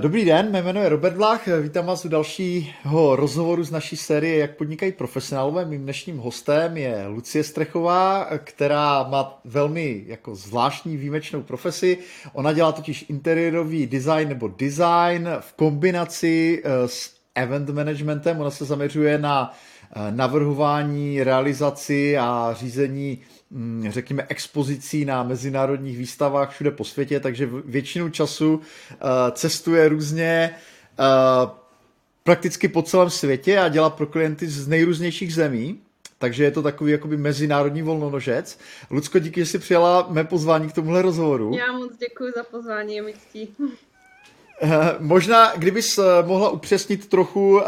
[0.00, 4.38] Dobrý den, mé jméno je Robert Vlach, vítám vás u dalšího rozhovoru z naší série
[4.38, 5.64] Jak podnikají profesionálové.
[5.64, 11.98] Mým dnešním hostem je Lucie Strechová, která má velmi jako zvláštní výjimečnou profesi.
[12.32, 18.40] Ona dělá totiž interiérový design nebo design v kombinaci eh, s event managementem.
[18.40, 23.18] Ona se zaměřuje na eh, navrhování, realizaci a řízení
[23.88, 28.60] řekněme, expozicí na mezinárodních výstavách všude po světě, takže většinu času uh,
[29.32, 30.50] cestuje různě
[30.98, 31.50] uh,
[32.24, 35.80] prakticky po celém světě a dělá pro klienty z nejrůznějších zemí.
[36.18, 38.58] Takže je to takový jakoby mezinárodní volnonožec.
[38.90, 41.54] Lucko, díky, že jsi přijala mé pozvání k tomuhle rozhovoru.
[41.54, 43.14] Já moc děkuji za pozvání, je mi.
[44.62, 47.64] Eh, možná, kdybys eh, mohla upřesnit trochu eh,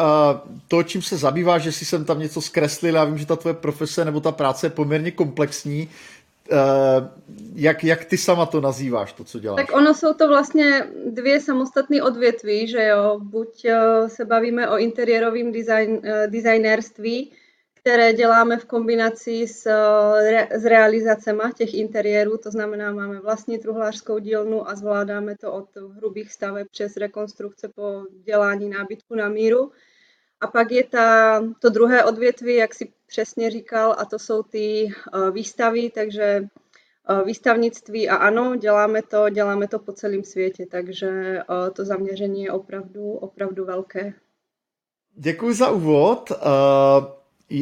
[0.68, 3.54] to, čím se zabýváš, že si jsem tam něco zkreslil, já vím, že ta tvoje
[3.54, 5.90] profese nebo ta práce je poměrně komplexní,
[7.54, 9.66] jak, jak ty sama to nazýváš, to, co děláš?
[9.66, 13.66] Tak ono jsou to vlastně dvě samostatné odvětví, že jo, buď
[14.06, 17.30] se bavíme o interiérovém design, designérství,
[17.82, 19.66] které děláme v kombinaci s,
[20.50, 26.32] s realizacema těch interiérů, to znamená, máme vlastní truhlářskou dílnu a zvládáme to od hrubých
[26.32, 29.72] staveb přes rekonstrukce po dělání nábytku na míru.
[30.40, 34.92] A pak je ta, to druhé odvětví, jak si přesně říkal, a to jsou ty
[35.32, 36.44] výstavy, takže
[37.24, 41.38] výstavnictví a ano, děláme to, děláme to po celém světě, takže
[41.72, 44.14] to zaměření je opravdu, opravdu velké.
[45.14, 46.32] Děkuji za úvod.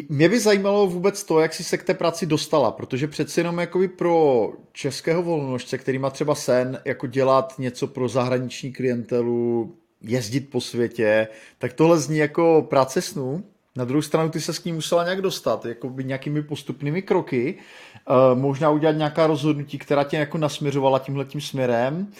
[0.08, 3.58] Mě by zajímalo vůbec to, jak jsi se k té práci dostala, protože přeci jenom
[3.58, 10.40] jakoby pro českého volnožce, který má třeba sen jako dělat něco pro zahraniční klientelu, jezdit
[10.40, 13.44] po světě, tak tohle zní jako práce snů.
[13.76, 17.54] Na druhou stranu ty se s ním musela nějak dostat, jako by nějakými postupnými kroky,
[18.34, 22.12] možná udělat nějaká rozhodnutí, která tě jako nasměřovala tímhletím směrem.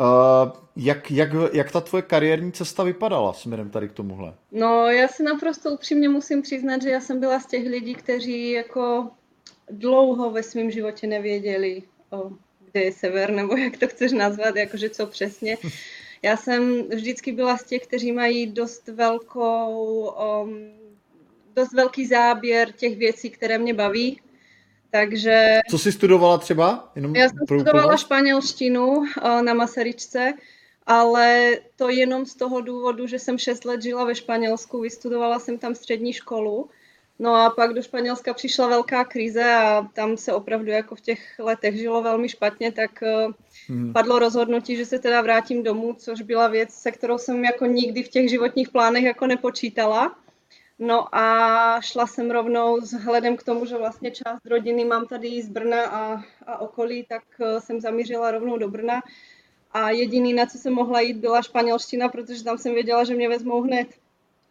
[0.00, 4.34] Uh, jak, jak, jak ta tvoje kariérní cesta vypadala směrem tady k tomuhle?
[4.52, 8.50] No, já si naprosto upřímně musím přiznat, že já jsem byla z těch lidí, kteří
[8.50, 9.10] jako
[9.70, 12.30] dlouho ve svém životě nevěděli, o,
[12.72, 15.56] kde je sever, nebo jak to chceš nazvat, jakože co přesně.
[16.22, 20.10] Já jsem vždycky byla z těch, kteří mají dost velkou,
[20.42, 20.72] um,
[21.56, 24.20] dost velký záběr těch věcí, které mě baví
[24.94, 25.58] takže...
[25.70, 26.92] Co jsi studovala třeba?
[26.94, 30.32] Jenom Já jsem studovala španělštinu eh, na Masaryčce,
[30.86, 35.58] ale to jenom z toho důvodu, že jsem 6 let žila ve Španělsku, vystudovala jsem
[35.58, 36.70] tam střední školu,
[37.18, 41.20] no a pak do Španělska přišla velká krize a tam se opravdu jako v těch
[41.38, 42.90] letech žilo velmi špatně, tak
[43.68, 43.92] hmm.
[43.92, 48.02] padlo rozhodnutí, že se teda vrátím domů, což byla věc, se kterou jsem jako nikdy
[48.02, 50.16] v těch životních plánech jako nepočítala.
[50.78, 55.48] No a šla jsem rovnou vzhledem k tomu, že vlastně část rodiny mám tady z
[55.48, 59.02] Brna a, a okolí, tak eh, jsem zamířila rovnou do Brna.
[59.70, 63.28] A jediný, na co jsem mohla jít, byla španělština, protože tam jsem věděla, že mě
[63.28, 63.88] vezmou hned.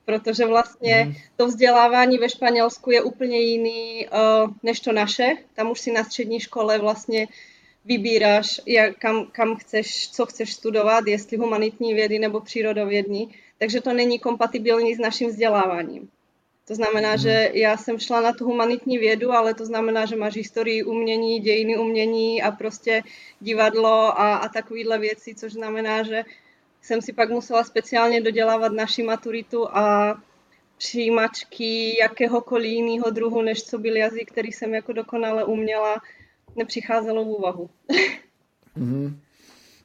[0.06, 1.14] Protože vlastně mm.
[1.36, 5.36] to vzdělávání ve Španělsku je úplně jiný uh, než to naše.
[5.54, 7.28] Tam už si na střední škole vlastně
[7.86, 13.36] vybíráš, jak, kam, kam chceš, co chceš studovat, jestli humanitní vědy nebo přírodovědní.
[13.58, 16.10] Takže to není kompatibilní s naším vzděláváním.
[16.68, 17.18] To znamená, hmm.
[17.18, 21.40] že já jsem šla na tu humanitní vědu, ale to znamená, že máš historii umění,
[21.40, 23.04] dějiny umění a prostě
[23.40, 26.24] divadlo a, a takovéhle věci, což znamená, že
[26.82, 30.16] jsem si pak musela speciálně dodělávat naši maturitu a
[30.78, 36.02] přijímačky jakéhokoliv jiného druhu, než co byl jazyk, který jsem jako dokonale uměla,
[36.56, 37.70] nepřicházelo v úvahu.
[38.78, 39.16] Mm-hmm.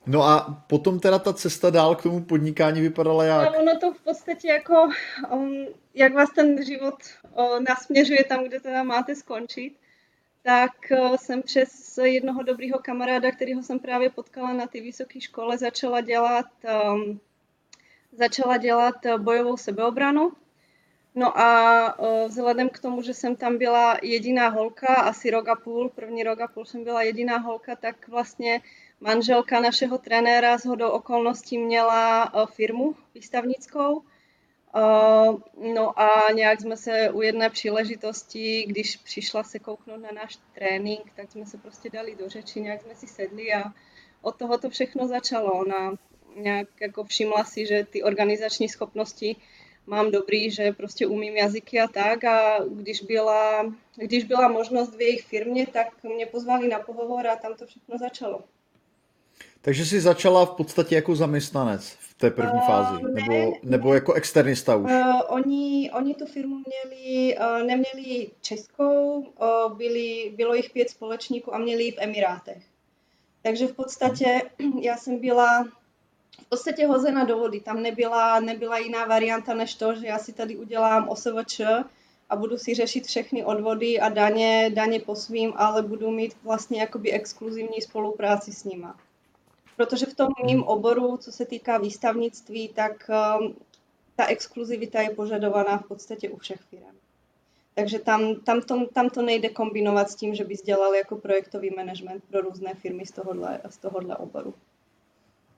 [0.09, 3.53] No a potom teda ta cesta dál k tomu podnikání vypadala jak?
[3.53, 4.89] No, ono to v podstatě jako,
[5.33, 6.95] um, jak vás ten život
[7.37, 9.77] uh, nasměřuje tam, kde teda máte skončit,
[10.43, 15.59] tak uh, jsem přes jednoho dobrýho kamaráda, kterého jsem právě potkala na té vysoké škole,
[15.59, 16.47] začala dělat,
[16.95, 17.21] um,
[18.13, 20.33] začala dělat bojovou sebeobranu.
[21.15, 25.55] No a uh, vzhledem k tomu, že jsem tam byla jediná holka, asi rok a
[25.55, 28.61] půl, první rok a půl jsem byla jediná holka, tak vlastně
[29.01, 34.03] Manželka našeho trenéra z hodou okolností měla eh, firmu výstavnickou.
[34.77, 35.31] Eh,
[35.75, 41.13] no a nějak jsme se u jedné příležitosti, když přišla se kouknout na náš trénink,
[41.17, 43.73] tak jsme se prostě dali do řeči, nějak jsme si sedli a
[44.23, 45.53] od toho to všechno začalo.
[45.53, 45.95] Ona
[46.37, 49.37] nějak jako všimla si, že ty organizační schopnosti
[49.87, 55.01] mám dobrý, že prostě umím jazyky a tak a když byla, když byla možnost v
[55.01, 58.45] jejich firmě, tak mě pozvali na pohovor a tam to všechno začalo.
[59.63, 63.95] Takže jsi začala v podstatě jako zaměstnanec v té první uh, fázi, ne, nebo, nebo
[63.95, 64.91] jako externista už?
[64.91, 71.55] Uh, oni, oni tu firmu měli, uh, neměli českou, uh, byli, bylo jich pět společníků
[71.55, 72.63] a měli ji v Emirátech.
[73.43, 74.43] Takže v podstatě
[74.81, 75.65] já jsem byla
[76.43, 77.61] v podstatě hozena do vody.
[77.61, 81.61] Tam nebyla, nebyla jiná varianta než to, že já si tady udělám OSVČ
[82.31, 86.81] a budu si řešit všechny odvody a daně, daně po svým, ale budu mít vlastně
[86.81, 88.97] jakoby exkluzivní spolupráci s nima.
[89.79, 93.11] Protože v tom mým oboru, co se týká výstavnictví, tak
[93.41, 93.55] um,
[94.17, 96.97] ta exkluzivita je požadovaná v podstatě u všech firm.
[97.75, 101.71] Takže tam, tam, to, tam to nejde kombinovat s tím, že bys dělal jako projektový
[101.77, 104.55] management pro různé firmy z tohohle, z tohohle oboru.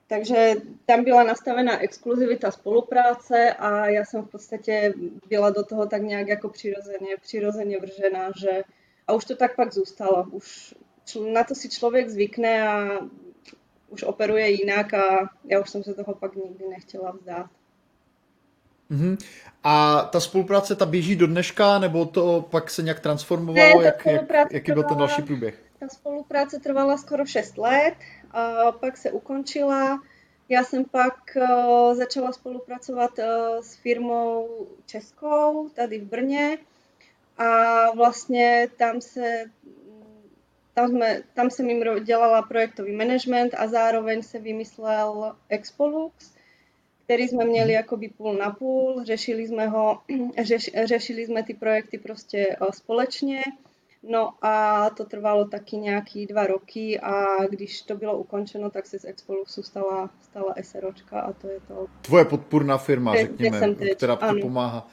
[0.07, 0.53] Takže
[0.85, 4.93] tam byla nastavená exkluzivita spolupráce a já jsem v podstatě
[5.29, 8.63] byla do toho tak nějak jako přirozeně, přirozeně vržená, že
[9.07, 10.27] a už to tak pak zůstalo.
[10.31, 10.75] Už
[11.33, 12.99] na to si člověk zvykne a
[13.91, 17.45] už operuje jinak a já už jsem se toho pak nikdy nechtěla vzdát.
[18.91, 19.17] Mm-hmm.
[19.63, 23.81] A ta spolupráce, ta běží do dneška, nebo to pak se nějak transformovalo?
[23.81, 25.59] Ne, jak, jak, jaký byl ten další průběh?
[25.79, 27.93] Ta spolupráce trvala skoro 6 let,
[28.31, 30.01] a pak se ukončila.
[30.49, 36.57] Já jsem pak uh, začala spolupracovat uh, s firmou českou tady v Brně
[37.37, 39.43] a vlastně tam se
[40.81, 46.33] tam, jsme, tam jsem jim dělala projektový management a zároveň se vymyslel Expolux,
[47.05, 50.01] který jsme měli jakoby půl na půl, řešili jsme ho,
[50.43, 53.41] řeš, řešili jsme ty projekty prostě eh, společně,
[54.03, 58.99] no a to trvalo taky nějaký dva roky a když to bylo ukončeno, tak se
[58.99, 61.87] z Expoluxu stala, stala SROčka a to je to.
[62.01, 64.87] Tvoje podpůrná firma, řekněme, která ti pomáhá.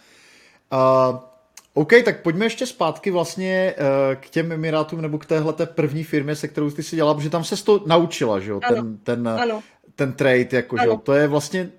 [1.78, 6.36] OK, tak pojďme ještě zpátky vlastně uh, k těm Emirátům nebo k téhle první firmě,
[6.36, 9.62] se kterou ty si dělala, protože tam se to naučila, že jo, ten, ten, ano.
[9.94, 11.70] ten trade, jako, že jo, to je vlastně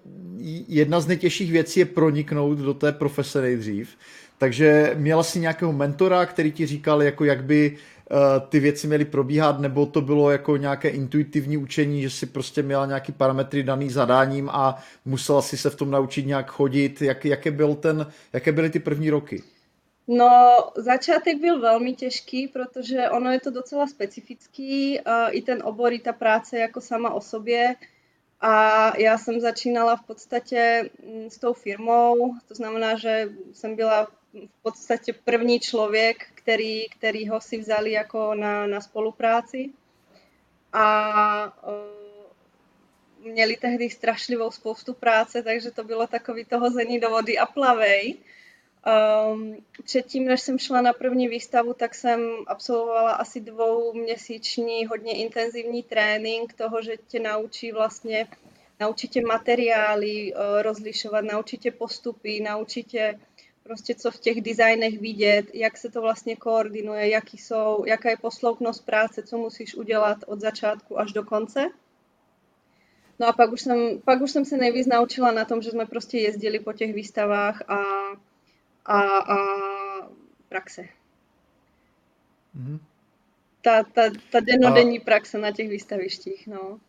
[0.67, 3.89] jedna z nejtěžších věcí je proniknout do té profese nejdřív.
[4.37, 7.77] Takže měla jsi nějakého mentora, který ti říkal, jako jak by
[8.11, 8.17] uh,
[8.49, 12.85] ty věci měly probíhat, nebo to bylo jako nějaké intuitivní učení, že si prostě měla
[12.85, 17.01] nějaký parametry daný zadáním a musela si se v tom naučit nějak chodit.
[17.01, 19.43] Jak, jaké, byl ten, jaké byly ty první roky?
[20.11, 25.99] No, začátek byl velmi těžký, protože ono je to docela specifický, i ten obor, i
[25.99, 27.75] ta práce jako sama o sobě.
[28.41, 34.05] A já jsem začínala v podstatě mm, s tou firmou, to znamená, že jsem byla
[34.33, 39.69] v podstatě první člověk, který, který ho si vzali jako na, na spolupráci.
[40.73, 41.53] A
[43.19, 48.17] měli tehdy strašlivou spoustu práce, takže to bylo takový to hození do vody a plavej.
[48.89, 55.83] Um, předtím, než jsem šla na první výstavu, tak jsem absolvovala asi dvouměsíční hodně intenzivní
[55.83, 58.27] trénink toho, že tě naučí vlastně,
[58.79, 63.19] naučí tě materiály uh, rozlišovat, naučí tě postupy, naučí tě
[63.63, 68.17] prostě co v těch designech vidět, jak se to vlastně koordinuje, jaký jsou, jaká je
[68.17, 71.69] posloupnost práce, co musíš udělat od začátku až do konce.
[73.19, 75.85] No a pak už jsem, pak už jsem se nejvíc naučila na tom, že jsme
[75.85, 77.83] prostě jezdili po těch výstavách a
[78.89, 79.37] a, a
[80.49, 80.81] praxe.
[82.57, 82.79] Mm-hmm.
[83.61, 84.01] Ta, ta,
[84.31, 85.03] ta denodenní a...
[85.03, 86.79] praxe na těch výstavištích, no.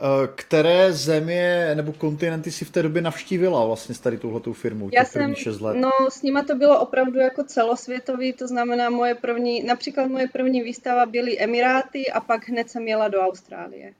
[0.00, 4.90] E, které země nebo kontinenty si v té době navštívila vlastně s tady touhletou firmou,
[4.92, 5.76] Já jsem, 6 let?
[5.76, 10.62] No, s nima to bylo opravdu jako celosvětový, to znamená moje první, například moje první
[10.62, 13.94] výstava byly Emiráty a pak hned jsem jela do Austrálie.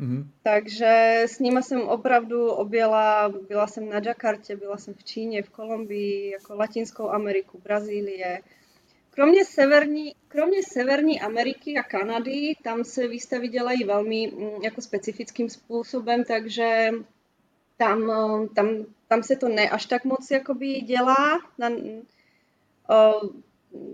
[0.00, 0.24] Mm-hmm.
[0.42, 5.50] Takže s nimi jsem opravdu objela, byla jsem na Jakartě, byla jsem v Číně, v
[5.50, 8.40] Kolumbii, jako Latinskou Ameriku, Brazílie.
[9.10, 15.50] Kromě severní, kromě severní Ameriky a Kanady, tam se výstavy dělají velmi mm, jako specifickým
[15.50, 16.90] způsobem, takže
[17.76, 18.12] tam,
[18.54, 18.68] tam,
[19.08, 21.38] tam se to ne až tak moc jakoby dělá.
[21.58, 21.70] Na,
[22.88, 23.20] o,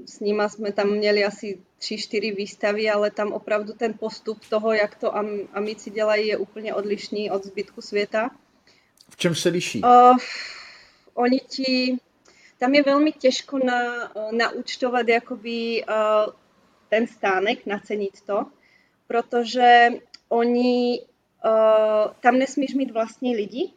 [0.06, 4.72] s nima jsme tam měli asi tři, čtyři výstavy, ale tam opravdu ten postup toho,
[4.72, 5.16] jak to
[5.52, 8.30] amici dělají, je úplně odlišný od zbytku světa.
[9.08, 9.82] V čem se liší?
[9.82, 10.16] Uh,
[11.14, 11.96] oni ti,
[12.58, 16.32] tam je velmi těžko na, naučtovat jakoby uh,
[16.88, 18.46] ten stánek, nacenit to,
[19.06, 19.88] protože
[20.28, 21.00] oni,
[21.44, 23.72] uh, tam nesmíš mít vlastní lidi,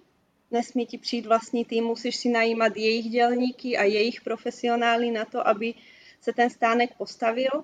[0.51, 5.47] nesmí ti přijít vlastní tým, musíš si najímat jejich dělníky a jejich profesionály na to,
[5.47, 5.73] aby
[6.21, 7.63] se ten stánek postavil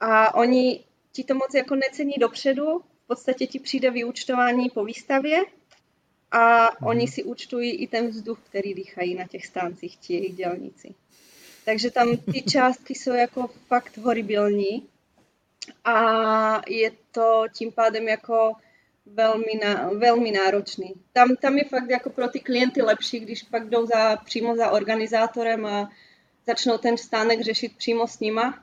[0.00, 5.44] a oni ti to moc jako necení dopředu, v podstatě ti přijde vyúčtování po výstavě
[6.30, 6.86] a mm.
[6.86, 10.94] oni si účtují i ten vzduch, který dýchají na těch stáncích, ti jejich dělníci.
[11.64, 14.86] Takže tam ty částky jsou jako fakt horibilní
[15.84, 18.52] a je to tím pádem jako
[19.14, 20.94] velmi, na, velmi náročný.
[21.12, 24.70] Tam, tam je fakt jako pro ty klienty lepší, když pak jdou za, přímo za
[24.70, 25.90] organizátorem a
[26.46, 28.58] začnou ten stánek řešit přímo s nima,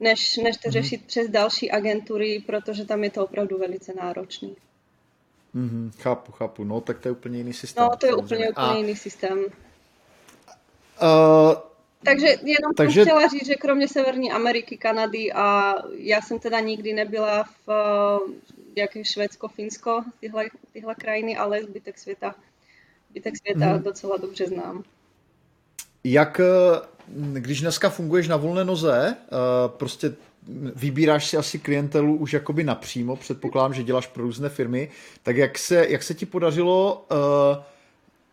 [0.00, 0.72] než, než to mm-hmm.
[0.72, 4.56] řešit přes další agentury, protože tam je to opravdu velice náročný.
[5.54, 6.64] Mm-hmm, chápu, chápu.
[6.64, 7.84] No, tak to je úplně jiný systém.
[7.84, 8.34] No, to je samozřejmě.
[8.34, 8.76] úplně, úplně A...
[8.76, 9.38] jiný systém.
[11.02, 11.54] Uh,
[12.04, 12.94] takže jenom takže...
[12.94, 17.70] jsem chtěla říct, že kromě Severní Ameriky, Kanady a já jsem teda nikdy nebyla v
[18.76, 22.34] jaké Švédsko, Finsko, tyhle, tyhle krajiny, ale zbytek světa,
[23.10, 23.82] zbytek světa hmm.
[23.82, 24.82] docela dobře znám.
[26.04, 26.80] Jak, eh,
[27.32, 29.28] když dneska funguješ na volné noze, eh,
[29.68, 30.14] prostě
[30.74, 34.90] vybíráš si asi klientelu už jakoby napřímo, předpokládám, že děláš pro různé firmy,
[35.22, 37.06] tak jak se, jak se ti podařilo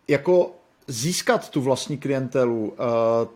[0.07, 0.55] jako
[0.88, 2.67] získat tu vlastní klientelu?
[2.67, 2.75] Uh,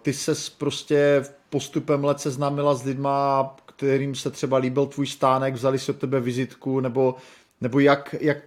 [0.01, 5.79] ty se prostě postupem let seznámila s lidma, kterým se třeba líbil tvůj stánek, vzali
[5.79, 7.15] si od tebe vizitku, nebo,
[7.61, 8.37] nebo jak, jak,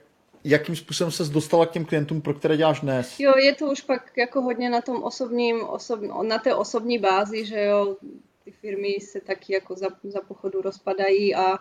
[0.45, 3.21] jakým způsobem se dostala k těm klientům, pro které děláš dnes?
[3.21, 7.45] Jo, je to už pak jako hodně na tom osobním, osob, na té osobní bázi,
[7.45, 7.97] že jo,
[8.45, 11.59] ty firmy se taky jako za, za pochodu rozpadají a,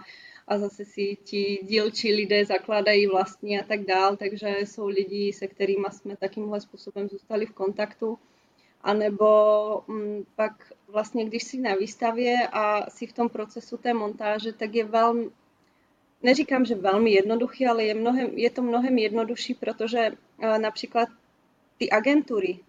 [0.48, 5.48] a zase si ti dílčí lidé zakládají vlastní a tak dál, takže jsou lidi, se
[5.48, 8.20] kterými jsme takýmhle způsobem zůstali v kontaktu.
[8.82, 9.28] A nebo
[9.90, 14.54] m, mm, pak vlastně, když jsi na výstavě a jsi v tom procesu té montáže,
[14.54, 15.30] tak je velmi,
[16.24, 21.10] neříkám, že velmi jednoduchý, ale je, mnohem, je to mnohem jednodušší, protože uh, například
[21.78, 22.60] ty agentury,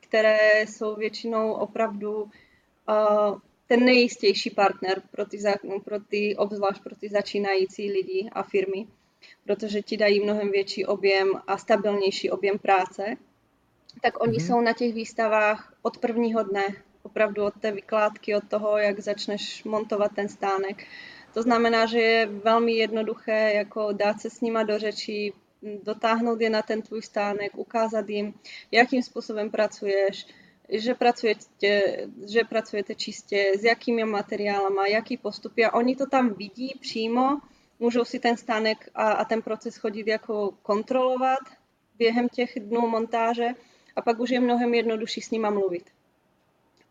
[0.00, 5.38] které jsou většinou opravdu uh, ten nejistější partner pro ty,
[5.84, 8.86] pro ty, obzvlášť pro ty začínající lidi a firmy,
[9.44, 13.16] protože ti dají mnohem větší objem a stabilnější objem práce,
[14.02, 14.46] tak oni mm-hmm.
[14.46, 16.66] jsou na těch výstavách od prvního dne,
[17.02, 20.86] opravdu od té vykládky, od toho, jak začneš montovat ten stánek.
[21.34, 25.32] To znamená, že je velmi jednoduché jako dát se s nima do řeči,
[25.82, 28.34] dotáhnout je na ten tvůj stánek, ukázat jim,
[28.70, 30.26] jakým způsobem pracuješ,
[30.72, 36.74] že pracujete, že pracujete čistě, s jakými materiálama, jaký postupy a oni to tam vidí
[36.80, 37.40] přímo,
[37.78, 41.40] můžou si ten stánek a, a ten proces chodit jako kontrolovat
[41.98, 43.46] během těch dnů montáže
[43.96, 45.90] a pak už je mnohem jednodušší s nima mluvit.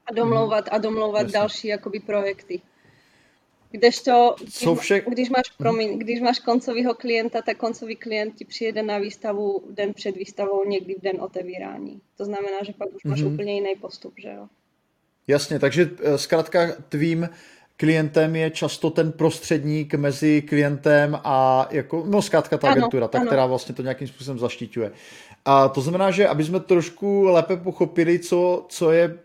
[0.05, 1.39] A domlouvat a domlouvat Jasně.
[1.39, 2.61] další jakoby projekty.
[3.71, 5.01] Kdežto, když, vše...
[5.07, 5.57] když, máš, mhm.
[5.57, 10.65] promiň, když máš koncového klienta, tak koncový klient ti přijede na výstavu den před výstavou,
[10.65, 12.01] někdy v den otevírání.
[12.17, 13.33] To znamená, že pak už máš mm-hmm.
[13.33, 14.47] úplně jiný postup, že jo?
[15.27, 17.29] Jasně, takže eh, zkrátka tvým
[17.77, 23.17] klientem je často ten prostředník mezi klientem a jako, no zkrátka ta ano, agentura, ta,
[23.17, 23.27] ano.
[23.27, 24.91] která vlastně to nějakým způsobem zaštiťuje.
[25.45, 29.17] A to znamená, že aby jsme trošku lépe pochopili, co, co je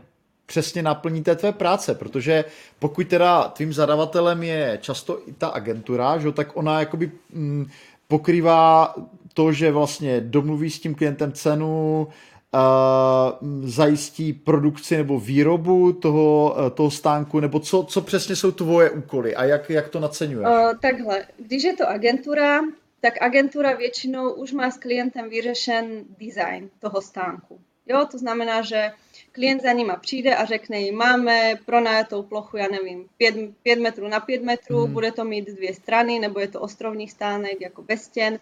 [0.47, 2.45] přesně naplní té tvé práce, protože
[2.79, 7.67] pokud teda tvým zadavatelem je často i ta agentura, že, tak ona jakoby mm,
[8.09, 8.95] pokrývá
[9.35, 12.09] to, že vlastně domluví s tím klientem cenu,
[12.57, 18.91] uh, zajistí produkci nebo výrobu toho, uh, toho stánku, nebo co, co přesně jsou tvoje
[18.91, 20.47] úkoly a jak, jak to naceňuješ?
[20.49, 22.61] Uh, takhle, když je to agentura,
[23.01, 25.87] tak agentura většinou už má s klientem vyřešen
[26.19, 27.61] design toho stánku.
[27.87, 28.91] Jo, to znamená, že
[29.37, 34.09] klient za nima přijde a řekne jim, máme pronajatou plochu, já nevím, 5, 5 metrů
[34.09, 34.93] na 5 metrů, mm.
[34.93, 38.39] bude to mít dvě strany, nebo je to ostrovní stánek jako bez stěn,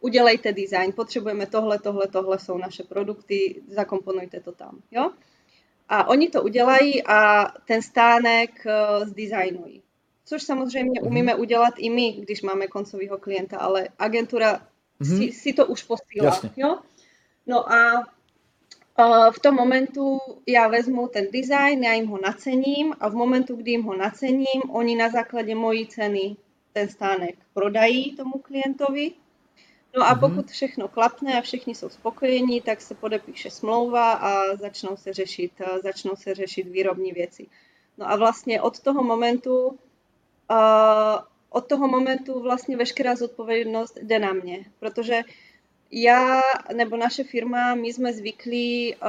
[0.00, 5.10] udělejte design, potřebujeme tohle, tohle, tohle jsou naše produkty, zakomponujte to tam, jo.
[5.88, 9.82] A oni to udělají a ten stánek uh, zdesignují.
[10.24, 11.06] Což samozřejmě mm.
[11.06, 14.66] umíme udělat i my, když máme koncového klienta, ale agentura
[14.98, 15.18] mm.
[15.18, 16.78] si, si to už posílá, jo.
[17.46, 18.06] No a
[19.32, 23.70] v tom momentu já vezmu ten design, já jim ho nacením a v momentu, kdy
[23.70, 26.36] jim ho nacením, oni na základě mojí ceny
[26.72, 29.12] ten stánek prodají tomu klientovi.
[29.96, 30.20] No a mhm.
[30.20, 35.52] pokud všechno klapne a všichni jsou spokojení, tak se podepíše smlouva a začnou se řešit,
[35.82, 37.46] začnou se řešit výrobní věci.
[37.98, 39.76] No a vlastně od toho momentu, uh,
[41.50, 45.22] od toho momentu vlastně veškerá zodpovědnost jde na mě, protože
[45.92, 46.40] já
[46.74, 49.08] nebo naše firma, my jsme zvyklí uh,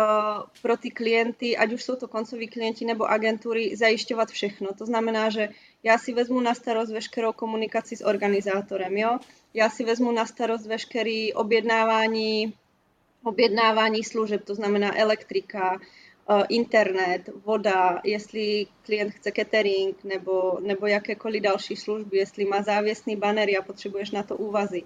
[0.61, 4.67] pro ty klienty, ať už jsou to koncoví klienti nebo agentury, zajišťovat všechno.
[4.77, 5.49] To znamená, že
[5.83, 9.19] já si vezmu na starost veškerou komunikaci s organizátorem, jo?
[9.53, 12.53] Já si vezmu na starost veškerý objednávání,
[13.23, 21.43] objednávání služeb, to znamená elektrika, uh, internet, voda, jestli klient chce catering nebo, nebo jakékoliv
[21.43, 24.83] další služby, jestli má závěsný banner a potřebuješ na to úvazy.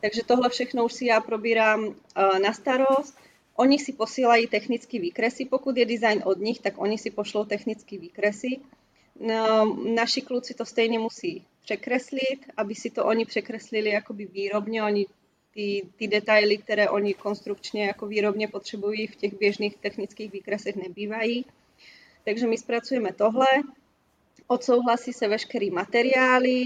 [0.00, 3.18] Takže tohle všechno už si já probírám eh, na starost.
[3.56, 7.98] Oni si posílají technické výkresy, pokud je design od nich, tak oni si pošlou technické
[7.98, 8.48] výkresy.
[9.20, 15.06] No, naši kluci to stejně musí překreslit, aby si to oni překreslili jakoby výrobně, oni
[15.54, 21.44] ty, ty detaily, které oni konstrukčně jako výrobně potřebují v těch běžných technických výkresech nebývají.
[22.24, 23.46] Takže my zpracujeme tohle,
[24.46, 26.62] odsouhlasí se veškerý materiály,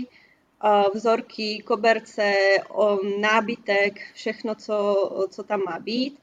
[0.94, 2.32] vzorky, koberce,
[3.20, 6.18] nábytek, všechno, co, co tam má být.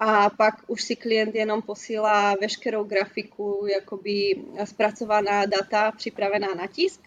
[0.00, 7.00] A pak už si klient jenom posílá veškerou grafiku, jakoby zpracovaná data, připravená na tisk.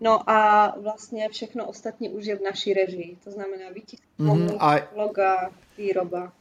[0.00, 3.16] No a vlastně všechno ostatní už je v naší režii.
[3.24, 4.86] To znamená výtisk, mm-hmm.
[4.94, 6.32] loga, výroba.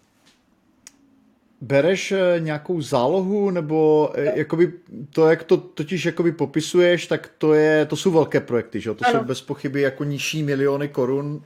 [1.61, 4.73] Bereš eh, nějakou zálohu, nebo eh, jakoby
[5.09, 8.93] to, jak to totiž jakoby popisuješ, tak to, je, to jsou velké projekty, že?
[8.93, 9.19] To ano.
[9.19, 11.41] jsou bez pochyby jako nižší miliony korun,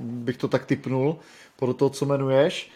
[0.00, 1.16] bych to tak typnul,
[1.56, 2.70] podle toho, co jmenuješ.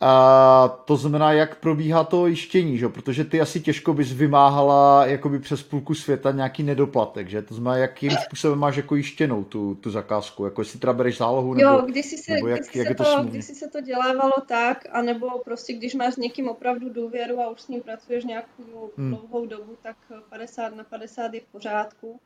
[0.00, 2.88] A to znamená, jak probíhá to jištění, že?
[2.88, 7.42] protože ty asi těžko bys vymáhala jakoby přes půlku světa nějaký nedoplatek, že?
[7.42, 11.54] To znamená, jakým způsobem máš jako jištěnou tu, tu zakázku, jako jestli teda bereš zálohu,
[11.54, 13.68] nebo, jo, když si se, nebo jak, když jak se to, to když si se
[13.68, 17.82] to dělávalo tak, anebo prostě když máš s někým opravdu důvěru a už s ním
[17.82, 19.10] pracuješ nějakou hmm.
[19.10, 19.96] dlouhou dobu, tak
[20.28, 22.20] 50 na 50 je v pořádku,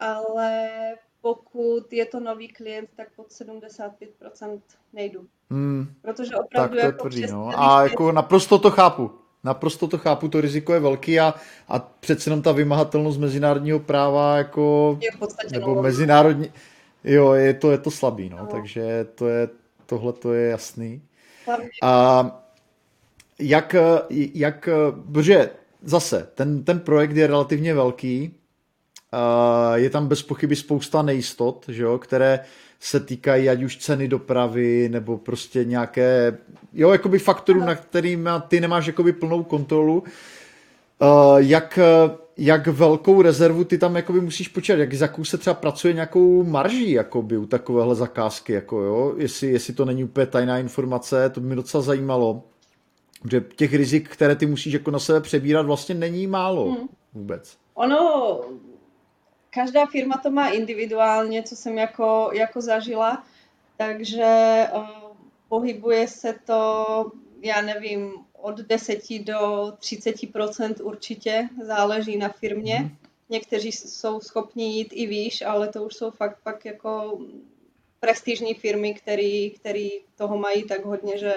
[0.00, 0.68] ale
[1.34, 4.60] pokud je to nový klient, tak pod 75%
[4.92, 5.26] nejdu.
[5.50, 5.86] Hmm.
[6.02, 7.50] Protože opravdu tak to jako je tvrdý, no.
[7.56, 9.10] A jako naprosto to chápu.
[9.44, 11.34] Naprosto to chápu, to riziko je velký a,
[11.68, 14.98] a přece jenom ta vymahatelnost mezinárodního práva jako...
[15.00, 15.82] Je v podstatě nebo novou.
[15.82, 16.52] mezinárodní...
[17.04, 18.46] Jo, je to, je to slabý, no, no.
[18.46, 19.48] takže to je,
[19.86, 21.02] tohle to je jasný.
[21.82, 22.24] A
[23.38, 23.74] jak,
[24.34, 24.68] jak,
[25.12, 25.50] protože
[25.82, 28.37] zase, ten, ten projekt je relativně velký,
[29.74, 32.40] je tam bez pochyby spousta nejistot, že jo, které
[32.80, 36.38] se týkají ať už ceny dopravy, nebo prostě nějaké,
[36.72, 40.02] jo, jakoby faktorů, na kterým ty nemáš jakoby plnou kontrolu.
[41.36, 41.78] Jak,
[42.36, 46.90] jak velkou rezervu ty tam jakoby musíš počítat, jak, jakou se třeba pracuje nějakou marží
[46.90, 51.46] jakoby u takovéhle zakázky, jako jo, jestli, jestli to není úplně tajná informace, to by
[51.46, 52.42] mě docela zajímalo,
[53.30, 56.88] že těch rizik, které ty musíš jako na sebe přebírat, vlastně není málo hmm.
[57.14, 57.56] vůbec.
[57.74, 58.40] Ono
[59.58, 63.26] každá firma to má individuálně, co jsem jako, jako zažila,
[63.76, 65.16] takže uh,
[65.48, 67.10] pohybuje se to,
[67.42, 69.38] já nevím, od 10 do
[69.80, 72.78] 30% určitě, záleží na firmě.
[72.78, 72.96] Mm.
[73.28, 77.18] Někteří jsou schopni jít i výš, ale to už jsou fakt pak jako
[78.00, 81.34] prestižní firmy, který, který toho mají tak hodně, že,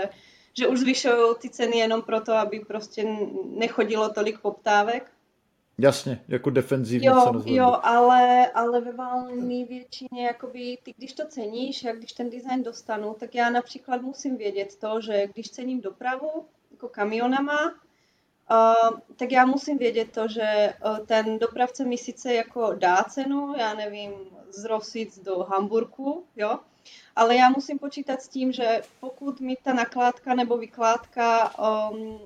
[0.54, 5.12] že už zvyšují ty ceny jenom proto, aby prostě nechodilo tolik poptávek.
[5.78, 11.84] Jasně, jako defenzivní jo, Jo, ale, ale ve valné většině, jakoby, ty když to ceníš,
[11.84, 16.46] jak když ten design dostanu, tak já například musím vědět to, že když cením dopravu,
[16.72, 22.74] jako kamionama, uh, tak já musím vědět to, že uh, ten dopravce mi sice jako
[22.74, 24.12] dá cenu, já nevím,
[24.50, 26.60] z Rosic do Hamburku, jo,
[27.16, 32.20] ale já musím počítat s tím, že pokud mi ta nakládka nebo vykládka um,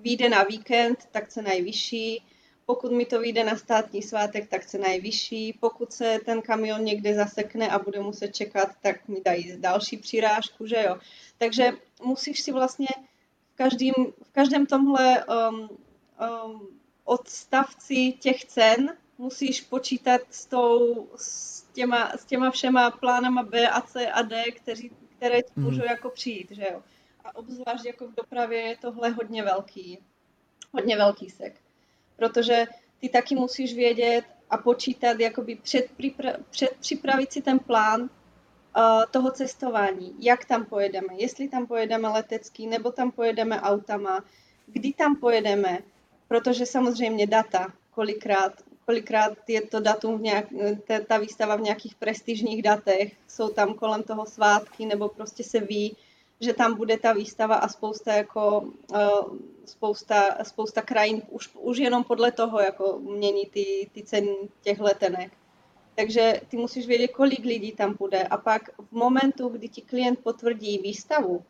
[0.00, 2.22] vyjde na víkend, tak cena je vyšší,
[2.66, 5.52] pokud mi to vyjde na státní svátek, tak cena je vyšší.
[5.60, 10.66] Pokud se ten kamion někde zasekne a bude muset čekat, tak mi dají další přirážku,
[10.66, 10.98] že jo.
[11.38, 11.72] Takže
[12.04, 12.88] musíš si vlastně
[13.52, 15.70] v, každým, v každém tomhle um,
[16.44, 16.68] um,
[17.04, 23.80] odstavci těch cen musíš počítat s, tou, s, těma, s těma všema plánama B a
[23.80, 25.64] C a D, kteří, které mm.
[25.64, 26.82] můžou jako přijít, že jo.
[27.24, 29.98] A obzvlášť jako v dopravě je tohle hodně velký,
[30.72, 31.60] hodně velký sek
[32.16, 32.64] protože
[33.00, 38.08] ty taky musíš vědět a počítat, jakoby předpřipra- předpřipravit si ten plán uh,
[39.10, 44.24] toho cestování, jak tam pojedeme, jestli tam pojedeme letecký, nebo tam pojedeme autama,
[44.66, 45.78] kdy tam pojedeme,
[46.28, 48.52] protože samozřejmě data, kolikrát,
[48.86, 50.46] kolikrát je to datum v nějak,
[50.86, 55.60] ta, ta výstava v nějakých prestižních datech, jsou tam kolem toho svátky, nebo prostě se
[55.60, 55.96] ví,
[56.42, 62.04] že tam bude ta výstava a spousta jako uh, spousta, spousta krajín už, už jenom
[62.04, 65.32] podle toho jako mění ty, ty ceny těch letenek.
[65.94, 70.18] Takže ty musíš vědět, kolik lidí tam bude a pak v momentu, kdy ti klient
[70.18, 71.42] potvrdí výstavu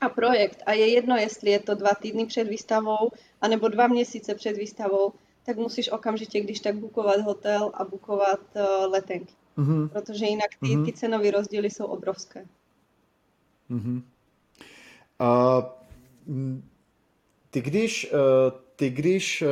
[0.00, 4.34] a projekt a je jedno, jestli je to dva týdny před výstavou anebo dva měsíce
[4.34, 5.12] před výstavou,
[5.46, 9.34] tak musíš okamžitě, když tak bukovat hotel a bukovat uh, letenky.
[9.58, 9.88] Mm-hmm.
[9.88, 10.84] Protože jinak ty, mm-hmm.
[10.84, 12.46] ty cenové rozdíly jsou obrovské.
[13.70, 14.02] Mm-hmm.
[15.22, 15.64] Uh,
[17.50, 18.18] ty když, uh,
[18.76, 19.48] ty když uh,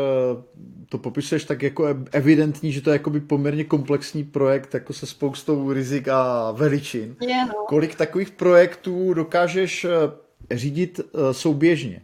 [0.89, 5.73] to popisuješ tak jako evidentní, že to je jakoby poměrně komplexní projekt jako se spoustou
[5.73, 7.17] rizik a veličin.
[7.21, 7.65] Yeah, no.
[7.69, 9.91] Kolik takových projektů dokážeš uh,
[10.51, 11.01] řídit
[11.33, 12.03] souběžně?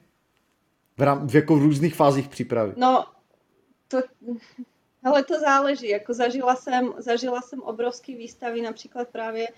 [0.98, 2.72] V, rám, v, jako v různých fázích přípravy.
[2.76, 3.05] No,
[3.88, 3.98] to,
[5.05, 5.88] ale to záleží.
[5.88, 9.48] Jako zažila jsem, zažila jsem obrovské výstavy, například právě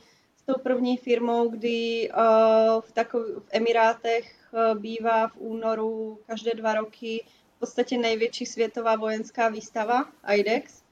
[0.48, 6.74] tou první firmou, kdy uh, v, takov, v Emirátech uh, bývá v únoru každé dva
[6.74, 7.24] roky
[7.56, 10.82] v podstatě největší světová vojenská výstava IDEX.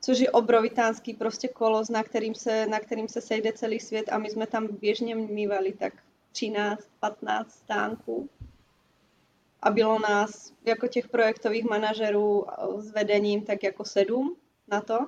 [0.00, 4.18] což je obrovitánský prostě kolos, na kterým, se, na kterým se sejde celý svět a
[4.18, 5.92] my jsme tam běžně mývali tak
[6.32, 8.28] 13, 15 stánků.
[9.62, 12.46] A bylo nás jako těch projektových manažerů
[12.78, 14.36] s vedením tak jako sedm
[14.68, 14.98] na to.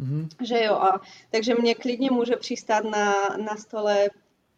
[0.00, 0.28] Mm-hmm.
[0.40, 4.08] Že jo, a takže mě klidně může přistát na, na stole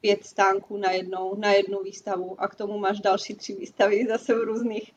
[0.00, 4.34] pět stánků na jednou, na jednu výstavu a k tomu máš další tři výstavy zase
[4.34, 4.92] v různých,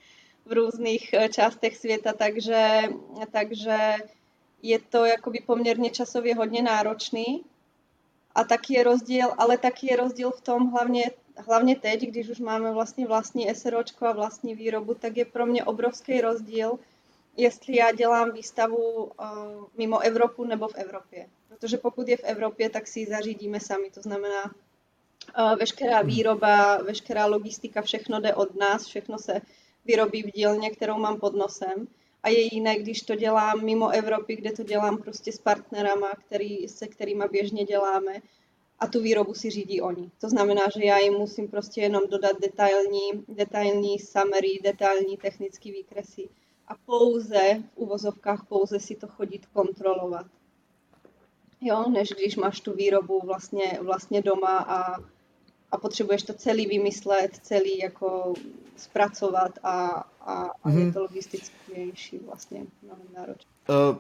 [0.45, 2.82] v různých eh, částech světa, takže,
[3.32, 3.77] takže
[4.62, 7.43] je to jakoby poměrně časově hodně náročný
[8.36, 12.39] a taky je rozdíl, ale taky je rozdíl v tom hlavně, hlavně teď, když už
[12.39, 16.79] máme vlastně vlastní SROčko a vlastní výrobu, tak je pro mě obrovský rozdíl,
[17.38, 19.12] jestli já dělám výstavu uh,
[19.78, 21.28] mimo Evropu nebo v Evropě.
[21.48, 23.89] Protože pokud je v Evropě, tak si ji zařídíme sami.
[23.89, 26.08] To znamená, uh, veškerá hmm.
[26.08, 29.41] výroba, veškerá logistika, všechno jde od nás, všechno se
[29.86, 31.88] vyrobí v dílně, kterou mám pod nosem.
[32.24, 36.67] A je jiné, když to dělám mimo Evropy, kde to dělám prostě s partnerama, který,
[36.67, 38.22] se kterými běžně děláme
[38.80, 40.12] a tu výrobu si řídí oni.
[40.22, 46.30] To znamená, že já jim musím prostě jenom dodat detailní, detailní summary, detailní technické výkresy
[46.67, 47.39] a pouze,
[47.73, 50.26] v uvozovkách pouze si to chodit kontrolovat.
[51.62, 55.02] Jo, než když máš tu výrobu vlastně, vlastně doma a,
[55.71, 58.34] a potřebuješ to celý vymyslet, celý jako
[58.78, 59.88] zpracovat a,
[60.21, 60.78] a, a mm-hmm.
[60.78, 60.93] je mhm.
[60.93, 63.52] to logističtější vlastně mnohem náročné.
[63.69, 63.97] Uh,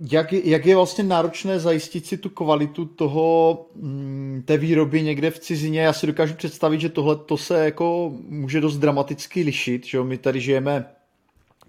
[0.00, 5.38] jak, jak je vlastně náročné zajistit si tu kvalitu toho, mm, té výroby někde v
[5.38, 5.80] cizině?
[5.80, 10.18] Já si dokážu představit, že tohle to se jako může dost dramaticky lišit, že my
[10.18, 10.97] tady žijeme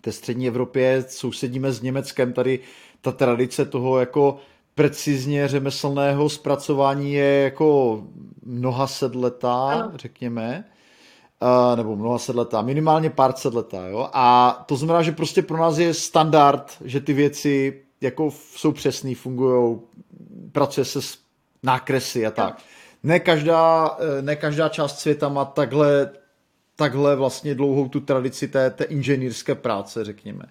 [0.02, 2.60] té střední Evropě, sousedíme s Německem, tady
[3.02, 4.38] ta tradice toho jako
[4.76, 8.02] precizně řemeslného zpracování je jako
[8.46, 9.92] mnoha set letá, ano.
[9.96, 10.66] řekněme.
[11.42, 14.10] Uh, nebo mnoha set letá, minimálně pár set letá, jo.
[14.14, 19.16] A to znamená, že prostě pro nás je standard, že ty věci jako jsou přesný,
[19.16, 19.80] fungují,
[20.52, 21.18] pracuje se s
[21.64, 22.62] nákresy a tak.
[23.04, 26.12] Ne každá, eh, ne každá část světa má takhle,
[26.80, 30.46] takhle vlastně dlouhou tu tradici té, té inženýrské práce, řekněme.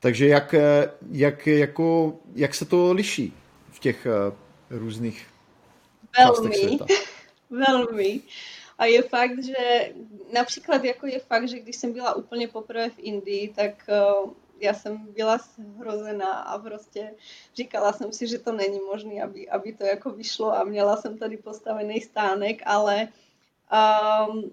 [0.00, 3.32] Takže jak, eh, jak, jako, jak se to liší
[3.70, 5.26] v těch uh, různých
[6.18, 6.54] Velmi.
[6.54, 6.86] světa?
[7.50, 8.20] Velmi.
[8.78, 9.92] A je fakt, že
[10.32, 13.88] například jako je fakt, že když jsem byla úplně poprvé v Indii, tak
[14.24, 15.38] uh, já jsem byla
[15.78, 17.10] hrozená a prostě
[17.56, 21.18] říkala jsem si, že to není možné, aby, aby to jako vyšlo a měla jsem
[21.18, 23.08] tady postavený stánek, ale
[24.28, 24.50] um,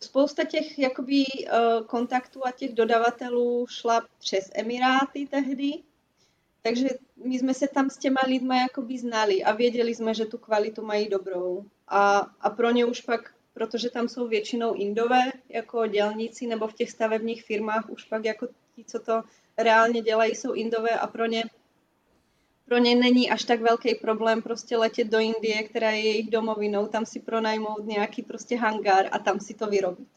[0.00, 5.72] spousta těch jakoby uh, kontaktů a těch dodavatelů šla přes Emiráty tehdy,
[6.62, 6.88] takže
[7.24, 10.82] my jsme se tam s těma lidma jakoby znali a věděli jsme, že tu kvalitu
[10.82, 11.64] mají dobrou.
[11.88, 16.72] A, a pro ně už pak protože tam jsou většinou indové jako dělníci nebo v
[16.72, 19.22] těch stavebních firmách už pak jako ti, co to
[19.56, 21.44] reálně dělají, jsou indové a pro ně
[22.68, 26.86] pro ně není až tak velký problém prostě letět do Indie, která je jejich domovinou,
[26.86, 30.08] tam si pronajmout nějaký prostě hangár a tam si to vyrobit.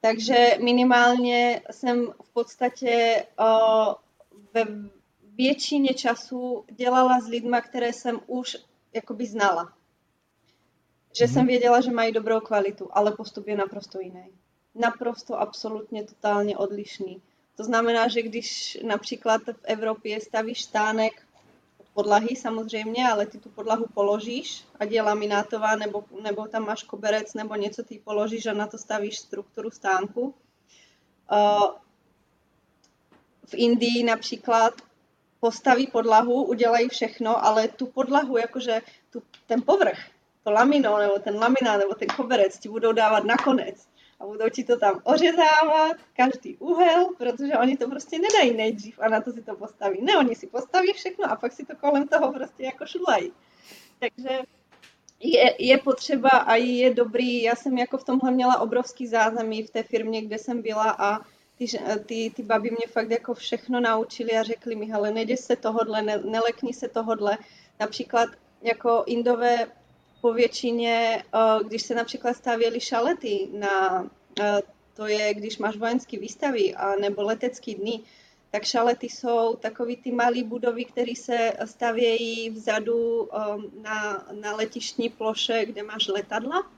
[0.00, 3.94] Takže minimálně jsem v podstatě uh,
[4.54, 4.64] ve
[5.34, 8.56] většině času dělala s lidma, které jsem už
[8.94, 9.72] jakoby znala
[11.18, 11.46] že jsem mhm.
[11.46, 14.24] věděla, že mají dobrou kvalitu, ale postup je naprosto jiný.
[14.74, 17.22] Naprosto, absolutně, totálně odlišný.
[17.56, 21.22] To znamená, že když například v Evropě stavíš stánek
[21.94, 27.34] podlahy samozřejmě, ale ty tu podlahu položíš, ať je laminátová, nebo, nebo tam máš koberec,
[27.34, 30.34] nebo něco ty položíš a na to stavíš strukturu stánku.
[33.46, 34.74] V Indii například
[35.40, 39.98] postaví podlahu, udělají všechno, ale tu podlahu, jakože tu, ten povrch,
[40.44, 43.88] to lamino, nebo ten laminát, nebo ten koberec ti budou dávat nakonec.
[44.20, 49.08] A budou ti to tam ořezávat, každý úhel, protože oni to prostě nedají nejdřív a
[49.08, 50.02] na to si to postaví.
[50.02, 53.32] Ne, oni si postaví všechno a pak si to kolem toho prostě jako šulají.
[54.00, 54.38] Takže
[55.20, 59.70] je, je potřeba a je dobrý, já jsem jako v tomhle měla obrovský zázemí v
[59.70, 61.18] té firmě, kde jsem byla a
[61.58, 61.66] ty,
[62.06, 66.02] ty, ty baby mě fakt jako všechno naučili a řekli mi, hele, nejde se tohodle,
[66.02, 67.38] ne, nelekni se tohodle.
[67.80, 68.28] Například
[68.62, 69.66] jako Indové
[70.24, 74.08] po většině, eh, když se například stavěly šalety na,
[74.40, 74.62] eh,
[74.96, 78.00] to je, když máš vojenské výstavy a nebo letecké dny,
[78.50, 83.36] tak šalety jsou takový ty malé budovy, které se stavějí vzadu eh,
[83.82, 86.70] na, na letištní ploše, kde máš letadla.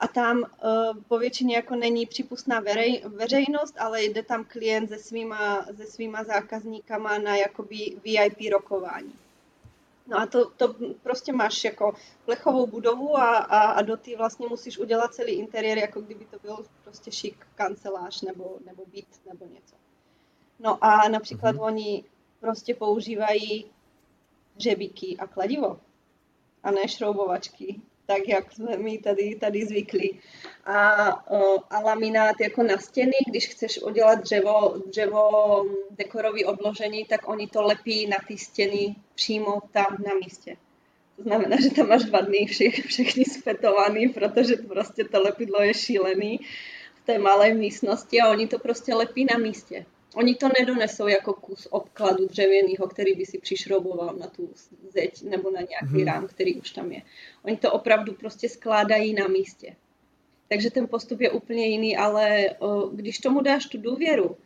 [0.00, 0.44] A tam
[1.08, 6.24] po většině jako není přípustná verej, veřejnost, ale jde tam klient se svýma, se svýma
[6.24, 9.23] zákazníkama na jakoby VIP rokování.
[10.06, 14.46] No a to, to prostě máš jako plechovou budovu a, a, a do ty vlastně
[14.48, 19.46] musíš udělat celý interiér, jako kdyby to byl prostě šik kancelář nebo, nebo byt nebo
[19.46, 19.76] něco.
[20.58, 21.64] No a například mm-hmm.
[21.64, 22.04] oni
[22.40, 23.70] prostě používají
[24.56, 25.80] hřebíky a kladivo
[26.62, 30.20] a ne šroubovačky, tak jak jsme my tady, tady zvyklí.
[30.64, 30.86] A,
[31.70, 35.30] a laminát jako na stěny, když chceš udělat dřevo, dřevo
[35.90, 40.56] dekorový odložení, tak oni to lepí na ty stěny přímo tam na místě.
[41.16, 45.74] To znamená, že tam máš dva dny vše, všechny spetovaný, protože prostě to lepidlo je
[45.74, 46.40] šílený
[46.94, 49.86] v té malé místnosti a oni to prostě lepí na místě.
[50.14, 54.50] Oni to nedonesou jako kus obkladu dřevěného, který by si přišrouboval na tu
[54.88, 56.06] zeď nebo na nějaký hmm.
[56.06, 57.02] rám, který už tam je.
[57.44, 59.76] Oni to opravdu prostě skládají na místě.
[60.48, 64.36] Takže ten postup je úplně jiný, ale o, když tomu dáš tu důvěru,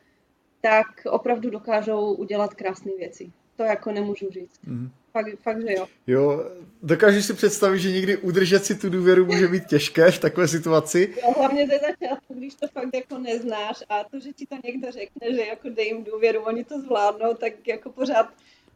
[0.61, 3.33] tak opravdu dokážou udělat krásné věci.
[3.59, 4.61] To jako nemůžu říct.
[4.65, 4.91] Hmm
[5.23, 5.87] fakt, fakt, že jo.
[6.07, 6.51] Jo,
[6.83, 11.15] dokážeš si představit, že někdy udržet si tu důvěru může být těžké v takové situaci?
[11.23, 14.93] Jo, hlavně ze začátku, když to fakt jako neznáš a to, že ti to někdo
[14.93, 18.27] řekne, že jako dej jim důvěru, oni to zvládnou, tak jako pořád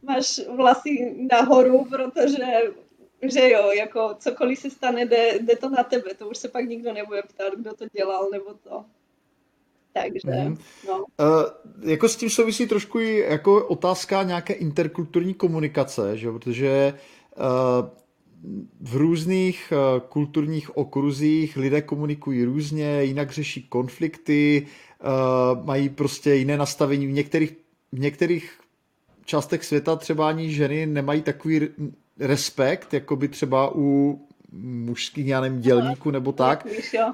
[0.03, 2.45] máš vlasy nahoru, protože
[3.23, 6.69] že jo, jako cokoliv se stane, jde, jde to na tebe, to už se pak
[6.69, 8.85] nikdo nebude ptát, kdo to dělal, nebo to.
[9.93, 10.57] Takže, mm.
[10.89, 10.99] no.
[10.99, 16.31] Uh, jako s tím souvisí trošku i jako otázka nějaké interkulturní komunikace, že?
[16.31, 16.95] protože
[17.37, 17.89] uh,
[18.81, 24.67] v různých uh, kulturních okruzích lidé komunikují různě, jinak řeší konflikty,
[25.57, 27.07] uh, mají prostě jiné nastavení.
[27.07, 27.57] V některých,
[27.93, 28.59] v některých
[29.25, 31.69] částech světa třeba ani ženy nemají takový
[32.19, 34.21] respekt, jako by třeba u
[34.63, 36.65] mužských, já nevím, dělníků nebo tak.
[36.65, 37.13] Víš, jo.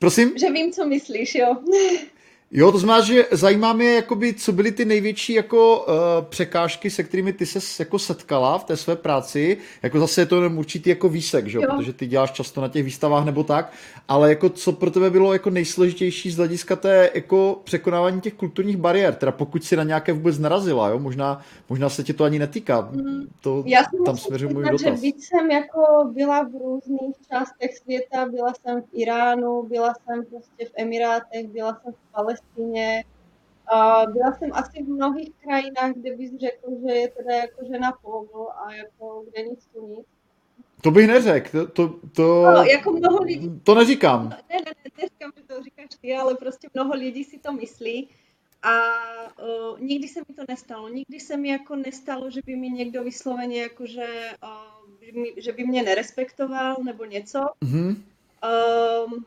[0.00, 0.38] Prosím?
[0.38, 1.56] Že vím, co myslíš, jo.
[2.52, 5.94] Jo, to znamená, že zajímá mě, jakoby, co byly ty největší jako, uh,
[6.28, 9.56] překážky, se kterými ty se jako setkala v té své práci.
[9.82, 11.58] Jako zase je to jenom určitý jako výsek, že?
[11.58, 11.62] Jo.
[11.76, 13.72] protože ty děláš často na těch výstavách nebo tak,
[14.08, 18.76] ale jako co pro tebe bylo jako nejsložitější z hlediska té jako překonávání těch kulturních
[18.76, 20.98] bariér, teda pokud si na nějaké vůbec narazila, jo?
[20.98, 22.80] Možná, možná se ti to ani netýká.
[22.80, 23.26] Mm.
[23.40, 24.80] To, Já tam směřuji můj dotaz.
[24.80, 25.80] že byť jsem jako
[26.12, 31.80] byla v různých částech světa, byla jsem v Iránu, byla jsem prostě v Emirátech, byla
[31.82, 33.04] jsem v Palestině, Palestině.
[33.72, 37.92] A byla jsem asi v mnohých krajinách, kde bys řekl, že je teda jako žena
[38.02, 40.06] polo a jako kde nic tu nic.
[40.82, 44.28] To bych neřekl, to, to, to, no, jako mnoho lidí, to neříkám.
[44.28, 48.08] Ne, ne, ne, neříkám, že to říkáš ty, ale prostě mnoho lidí si to myslí
[48.62, 48.80] a
[49.42, 50.88] uh, nikdy se mi to nestalo.
[50.88, 55.64] Nikdy se mi jako nestalo, že by mi někdo vysloveně jako, že, uh, že, by
[55.64, 57.38] mě nerespektoval nebo něco.
[57.64, 57.96] Mm-hmm.
[59.06, 59.24] Um,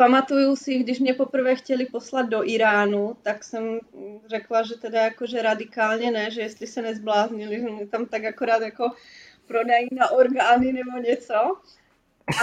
[0.00, 3.80] Pamatuju si, když mě poprvé chtěli poslat do Iránu, tak jsem
[4.26, 8.62] řekla, že teda jakože radikálně ne, že jestli se nezbláznili, že mě tam tak akorát
[8.62, 8.92] jako
[9.46, 11.34] prodají na orgány nebo něco.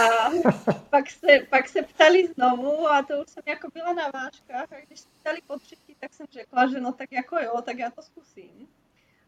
[0.02, 0.30] A
[0.90, 4.86] pak se, pak se ptali znovu a to už jsem jako byla na vážkách a
[4.88, 7.92] když se ptali po třetí, tak jsem řekla, že no tak jako jo, tak já
[7.92, 8.68] to zkusím.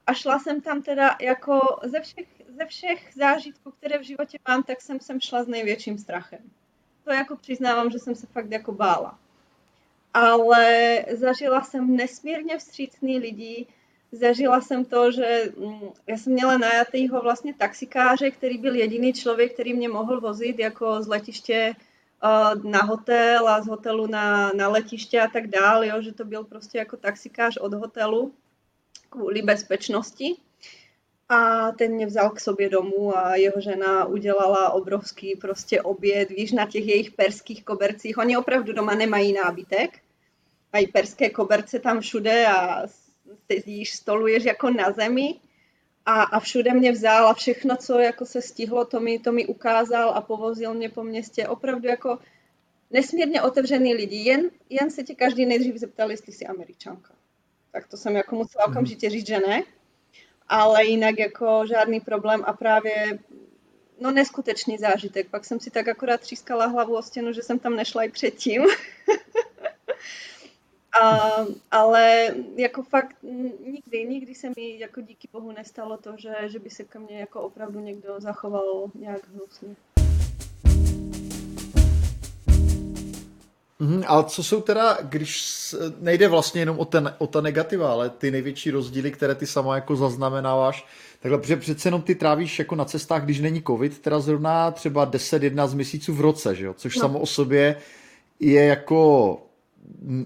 [0.08, 4.64] A šla jsem tam teda jako ze všech, ze všech zážitků, které v životě mám,
[4.64, 6.52] tak jsem sem šla s největším strachem
[7.04, 9.20] to jako přiznávám, že jsem se fakt jako bála.
[10.14, 13.66] Ale zažila jsem nesmírně vstřícný lidi,
[14.12, 19.54] zažila jsem to, že mm, já jsem měla najatýho vlastně taxikáře, který byl jediný člověk,
[19.54, 21.76] který mě mohl vozit jako z letiště
[22.64, 26.44] na hotel a z hotelu na, na letiště a tak dále, jo, že to byl
[26.44, 28.34] prostě jako taxikář od hotelu
[29.10, 30.36] kvůli bezpečnosti
[31.30, 36.52] a ten mě vzal k sobě domů a jeho žena udělala obrovský prostě oběd, víš,
[36.52, 38.18] na těch jejich perských kobercích.
[38.18, 40.00] Oni opravdu doma nemají nábytek,
[40.74, 42.88] mají perské koberce tam všude a
[43.52, 45.36] sedíš, stoluješ jako na zemi
[46.06, 49.46] a, a všude mě vzal a všechno, co jako se stihlo, to mi, to mi
[49.46, 51.48] ukázal a povozil mě po městě.
[51.48, 52.20] Opravdu jako
[52.92, 54.16] nesmírně otevřený lidi.
[54.16, 57.14] Jen, jen se tě každý nejdřív zeptal, jestli jsi američanka.
[57.72, 58.74] Tak to jsem jako musela mhm.
[58.74, 59.64] okamžitě říct, že ne
[60.50, 63.20] ale jinak jako žádný problém a právě
[64.00, 65.30] no neskutečný zážitek.
[65.30, 68.62] Pak jsem si tak akorát třískala hlavu o stěnu, že jsem tam nešla i předtím.
[71.02, 71.30] a,
[71.72, 73.16] ale jako fakt
[73.66, 77.20] nikdy, nikdy se mi jako díky bohu nestalo to, že, že by se ke mně
[77.20, 79.76] jako opravdu někdo zachoval nějak hnusně.
[83.80, 85.56] Mm, ale co jsou teda, když
[86.00, 89.76] nejde vlastně jenom o, ten, o ta negativa, ale ty největší rozdíly, které ty sama
[89.76, 90.86] jako zaznamenáváš,
[91.22, 95.12] takhle, protože přece jenom ty trávíš jako na cestách, když není covid, teda zrovna třeba
[95.12, 96.74] 10-11 měsíců v roce, že jo?
[96.74, 97.02] což no.
[97.02, 97.76] samo o sobě
[98.40, 99.38] je jako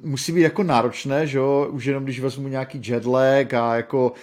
[0.03, 1.67] musí být jako náročné, že jo?
[1.71, 4.13] už jenom když vezmu nějaký jetlag a jako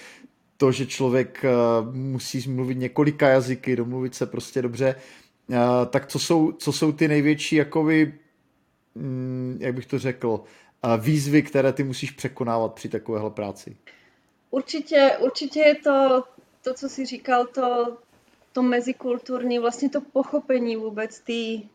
[0.57, 1.51] to, že člověk eh,
[1.93, 4.95] musí mluvit několika jazyky, domluvit se prostě dobře,
[5.51, 5.57] eh,
[5.91, 8.13] tak co jsou, co jsou ty největší jakoby
[9.59, 10.45] jak bych to řekl,
[10.99, 13.77] výzvy, které ty musíš překonávat při takovéhle práci?
[14.51, 16.25] Určitě, určitě je to,
[16.63, 17.97] to, co jsi říkal, to,
[18.53, 21.21] to mezikulturní, vlastně to pochopení vůbec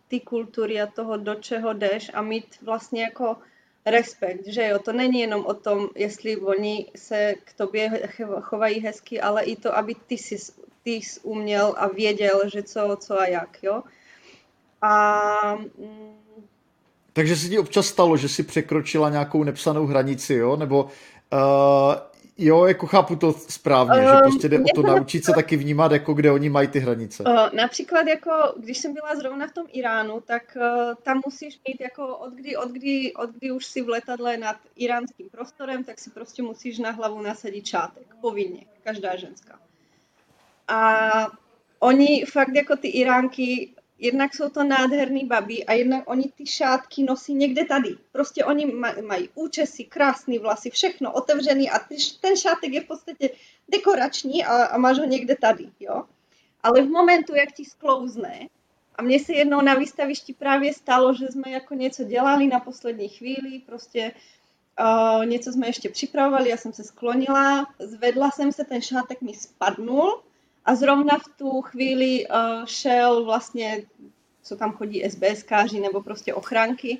[0.07, 3.37] té kultury a toho, do čeho jdeš a mít vlastně jako
[3.85, 8.09] respekt, že jo, to není jenom o tom, jestli oni se k tobě
[8.41, 10.51] chovají hezky, ale i to, aby ty jsi,
[10.83, 13.83] ty jsi uměl a věděl, že co, co a jak, jo.
[14.81, 15.55] A...
[15.77, 16.24] Mm,
[17.15, 20.55] Takže se ti občas stalo, že si překročila nějakou nepsanou hranici, jo?
[20.55, 21.95] Nebo uh,
[22.37, 25.91] Jo, jako chápu to správně, um, že prostě jde o to naučit se taky vnímat,
[25.91, 27.23] jako kde oni mají ty hranice.
[27.23, 31.81] Uh, například jako, když jsem byla zrovna v tom Iránu, tak uh, tam musíš mít
[31.81, 35.99] jako od kdy, od, kdy, od kdy už si v letadle nad iránským prostorem, tak
[35.99, 39.59] si prostě musíš na hlavu nasadit čátek, povinně, každá ženská.
[40.67, 41.11] A
[41.79, 47.03] oni fakt jako ty Iránky jednak jsou to nádherný babi a jednak oni ty šátky
[47.03, 47.97] nosí někde tady.
[48.11, 48.65] Prostě oni
[49.07, 51.79] mají účesy, krásný vlasy, všechno otevřený a
[52.21, 53.29] ten šátek je v podstatě
[53.67, 56.03] dekorační a, a máš ho někde tady, jo.
[56.63, 58.47] Ale v momentu, jak ti sklouzne,
[58.95, 63.09] a mně se jednou na výstavišti právě stalo, že jsme jako něco dělali na poslední
[63.09, 64.11] chvíli, prostě
[64.79, 69.33] uh, něco jsme ještě připravovali, já jsem se sklonila, zvedla jsem se, ten šátek mi
[69.33, 70.23] spadnul
[70.65, 73.83] a zrovna v tu chvíli uh, šel vlastně,
[74.43, 76.97] co tam chodí SBSkáři nebo prostě ochránky,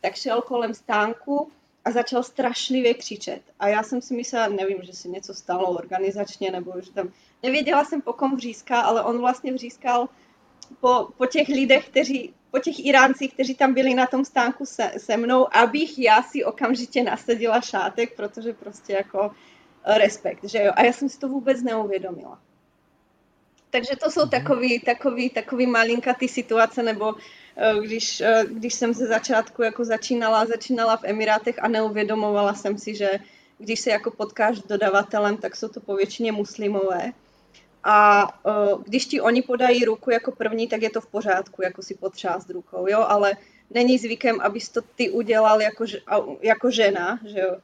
[0.00, 1.50] tak šel kolem stánku
[1.84, 3.42] a začal strašlivě křičet.
[3.60, 7.12] A já jsem si myslela, nevím, že se něco stalo organizačně, nebo že tam...
[7.42, 10.08] Nevěděla jsem, po kom vříská, ale on vlastně vřískal
[10.80, 14.92] po, po těch lidech, kteří, po těch Iráncích, kteří tam byli na tom stánku se,
[14.96, 19.30] se mnou, abych já si okamžitě nasadila šátek, protože prostě jako
[19.84, 20.72] respekt, že jo.
[20.74, 22.40] A já jsem si to vůbec neuvědomila.
[23.70, 24.30] Takže to jsou mhm.
[24.30, 27.14] takový, takový, takový malinkatý situace, nebo
[27.56, 32.78] eh, když, eh, když jsem ze začátku jako začínala, začínala v Emirátech a neuvědomovala jsem
[32.78, 33.10] si, že
[33.58, 37.12] když se jako potkáš s dodavatelem, tak jsou to povětšině muslimové.
[37.84, 41.82] A uh, když ti oni podají ruku jako první, tak je to v pořádku, jako
[41.82, 43.36] si potřást rukou, jo, ale
[43.70, 45.84] není zvykem, abys to ty udělal jako,
[46.42, 47.56] jako žena, že jo,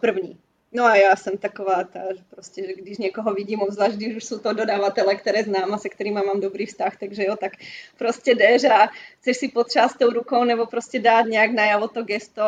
[0.00, 0.38] první.
[0.72, 4.24] No a já jsem taková ta, že prostě, že když někoho vidím, obzvlášť když už
[4.24, 7.52] jsou to dodavatele, které znám a se kterými mám dobrý vztah, takže jo, tak
[7.98, 8.88] prostě jdeš a
[9.20, 12.42] chceš si potřást tou rukou nebo prostě dát nějak najavo to gesto.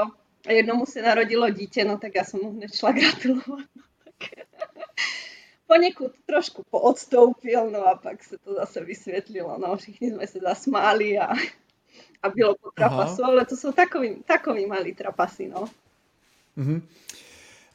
[0.47, 3.47] A jednomu se narodilo dítě, no tak já jsem mu hned šla gratulovat.
[3.77, 4.31] No, tak
[5.67, 11.19] poněkud trošku poodstoupil, no a pak se to zase vysvětlilo, no všichni jsme se zasmáli
[11.19, 11.33] a,
[12.23, 13.33] a bylo po trapasu, Aha.
[13.33, 15.69] ale to jsou takový, takový malý trapasy, no.
[16.59, 16.83] Mm-hmm.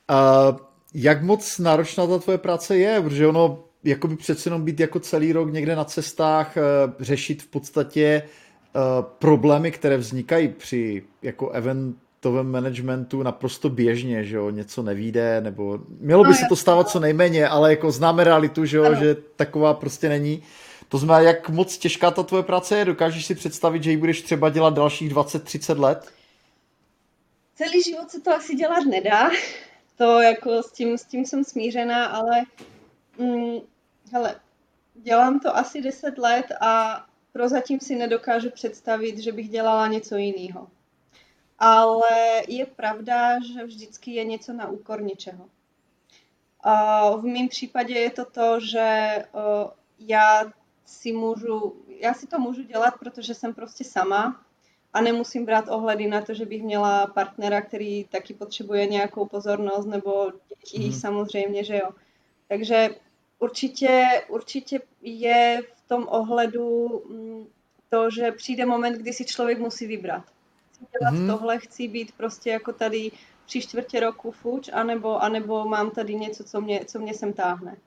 [0.10, 0.58] Uh,
[0.94, 5.34] jak moc náročná ta tvoje práce je, protože ono jakoby přece jenom být jako celý
[5.34, 12.52] rok někde na cestách, uh, řešit v podstatě uh, problémy, které vznikají při jako eventovém
[12.52, 17.00] managementu naprosto běžně, že jo, něco nevíde, nebo mělo by no, se to stávat co
[17.00, 20.44] nejméně, ale jako známe realitu, že jo, že taková prostě není.
[20.90, 22.86] To znamená, jak moc těžká ta tvoje práce je?
[22.86, 26.12] Dokážeš si představit, že ji budeš třeba dělat dalších 20-30 let?
[27.56, 29.30] Celý život se to asi dělat nedá
[29.98, 32.42] to jako s tím, s tím jsem smířená, ale
[33.18, 33.60] mm,
[34.12, 34.40] hele,
[34.94, 40.68] dělám to asi 10 let a prozatím si nedokážu představit, že bych dělala něco jiného.
[41.60, 45.50] Ale je pravda, že vždycky je něco na úkor něčeho.
[46.60, 49.18] A v mém případě je to to, že
[50.00, 50.54] já
[50.86, 54.46] si můžu, já si to můžu dělat, protože jsem prostě sama
[54.94, 59.86] a nemusím brát ohledy na to, že bych měla partnera, který taky potřebuje nějakou pozornost,
[59.86, 60.94] nebo děti mm.
[60.94, 61.90] samozřejmě, že jo.
[62.48, 62.90] Takže
[63.40, 67.48] určitě, určitě je v tom ohledu mm,
[67.90, 70.24] to, že přijde moment, kdy si člověk musí vybrat.
[70.74, 71.28] Chci dělat mm.
[71.28, 73.12] tohle, chci být prostě jako tady
[73.46, 77.78] tři čtvrtě roku fuč, anebo, anebo mám tady něco, co mě, co mě sem táhne.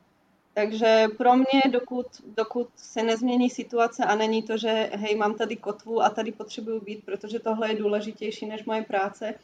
[0.56, 5.56] Takže pro mě, dokud, dokud se nezmění situace a není to, že hej, mám tady
[5.56, 9.34] kotvu a tady potřebuju být, protože tohle je důležitější než moje práce,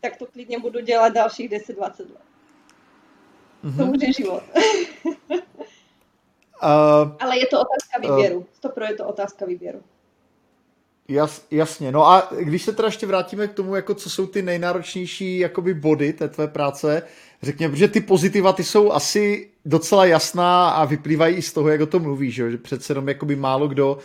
[0.00, 1.98] tak to klidně budu dělat dalších 10-20 let.
[3.64, 3.76] Mm-hmm.
[3.76, 4.42] To bude život.
[4.54, 4.62] uh,
[7.20, 8.38] Ale je to otázka výběru.
[8.38, 9.82] Uh, to pro je to otázka výběru.
[11.08, 14.42] Jas, jasně, no a když se teda ještě vrátíme k tomu, jako co jsou ty
[14.42, 17.02] nejnáročnější jakoby body té tvé práce,
[17.42, 21.80] řekněme, že ty pozitiva ty jsou asi docela jasná a vyplývají i z toho, jak
[21.80, 23.98] o tom mluvíš, že, přece jenom jakoby málo kdo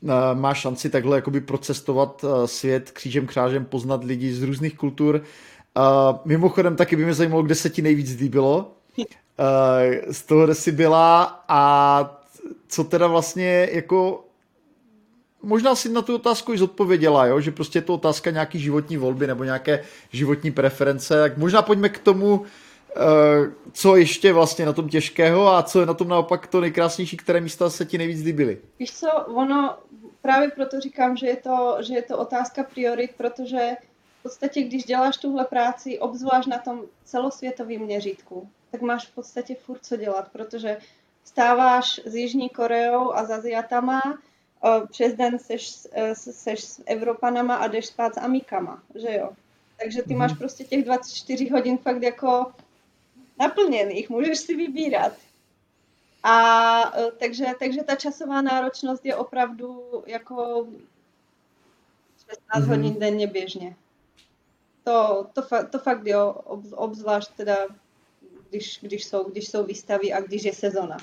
[0.00, 5.14] uh, má šanci takhle jakoby procestovat uh, svět křížem krážem, poznat lidi z různých kultur.
[5.14, 8.72] Uh, mimochodem taky by mě zajímalo, kde se ti nejvíc líbilo,
[10.10, 12.22] z toho, kde jsi byla a
[12.68, 14.24] co teda vlastně jako
[15.44, 17.40] možná si na tu otázku i zodpověděla, jo?
[17.40, 21.20] že prostě je to otázka nějaký životní volby nebo nějaké životní preference.
[21.20, 22.44] Tak možná pojďme k tomu,
[22.96, 23.00] eh,
[23.72, 27.40] co ještě vlastně na tom těžkého a co je na tom naopak to nejkrásnější, které
[27.40, 28.58] místa se ti nejvíc líbily?
[28.78, 29.76] Víš co, ono,
[30.22, 33.70] právě proto říkám, že je to, že je to otázka priorit, protože
[34.20, 39.54] v podstatě, když děláš tuhle práci, obzvlášť na tom celosvětovém měřítku, tak máš v podstatě
[39.54, 40.76] furt co dělat, protože
[41.24, 44.00] stáváš s Jižní Koreou a s Aziatama,
[44.90, 49.30] přes den seš, e, seš s Evropanama a jdeš spát s Amikama, že jo.
[49.80, 50.18] Takže ty mm-hmm.
[50.18, 52.52] máš prostě těch 24 hodin fakt jako
[53.38, 55.12] naplněných, můžeš si vybírat.
[56.22, 60.66] A e, takže, takže ta časová náročnost je opravdu jako
[62.18, 62.68] 16 mm-hmm.
[62.68, 63.76] hodin denně běžně.
[64.84, 66.32] To, to, to fakt jo,
[66.70, 67.56] obzvlášť teda,
[68.50, 70.96] když, když, jsou, když jsou výstavy a když je sezona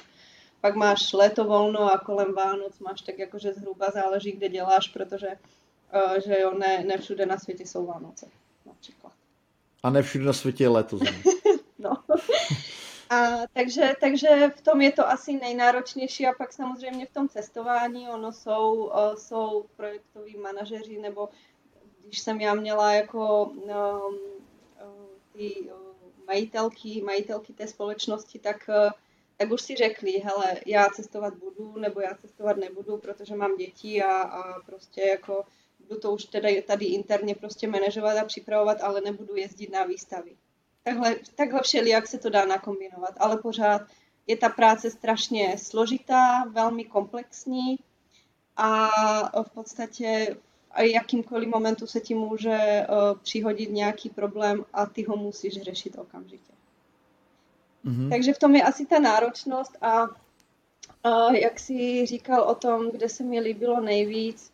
[0.61, 5.27] pak máš léto volno a kolem Vánoc máš tak jakože zhruba záleží, kde děláš, protože
[5.27, 8.25] uh, že jo, ne, ne všude na světě jsou Vánoce
[8.65, 9.13] například.
[9.83, 10.99] A ne všude na světě je léto.
[11.79, 11.97] no.
[13.09, 18.09] A, takže, takže v tom je to asi nejnáročnější a pak samozřejmě v tom cestování,
[18.09, 21.29] ono jsou, uh, jsou projektoví manažeři, nebo
[22.05, 24.15] když jsem já měla jako um, uh,
[25.33, 25.71] ty uh,
[26.27, 28.91] majitelky, majitelky té společnosti, tak uh,
[29.41, 34.03] tak už si řekli, hele, já cestovat budu, nebo já cestovat nebudu, protože mám děti
[34.03, 35.45] a, a prostě jako
[35.79, 40.31] budu to už tady, tady interně prostě manažovat a připravovat, ale nebudu jezdit na výstavy.
[40.83, 43.81] Takhle, takhle jak se to dá nakombinovat, ale pořád
[44.27, 47.79] je ta práce strašně složitá, velmi komplexní
[48.57, 48.89] a
[49.43, 50.37] v podstatě
[50.71, 52.57] a jakýmkoliv momentu se ti může
[52.89, 56.60] uh, přihodit nějaký problém a ty ho musíš řešit okamžitě.
[57.85, 58.09] Mm-hmm.
[58.09, 60.07] Takže v tom je asi ta náročnost a,
[61.03, 64.51] a jak si říkal o tom, kde se mi líbilo nejvíc,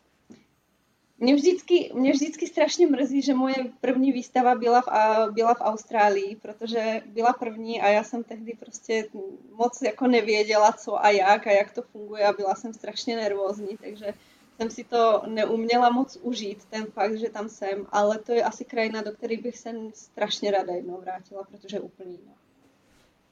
[1.20, 4.88] mě vždycky, mě vždycky strašně mrzí, že moje první výstava byla v,
[5.32, 9.04] byla v Austrálii, protože byla první a já jsem tehdy prostě
[9.52, 13.76] moc jako nevěděla, co a jak a jak to funguje a byla jsem strašně nervózní,
[13.82, 14.14] takže
[14.56, 18.64] jsem si to neuměla moc užít, ten fakt, že tam jsem, ale to je asi
[18.64, 22.32] krajina, do které bych se strašně ráda jednou vrátila, protože je úplně jiná.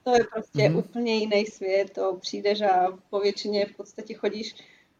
[0.06, 0.78] To je prostě mm-hmm.
[0.78, 4.54] úplně jiný svět, to přijdeš a po většině v podstatě chodíš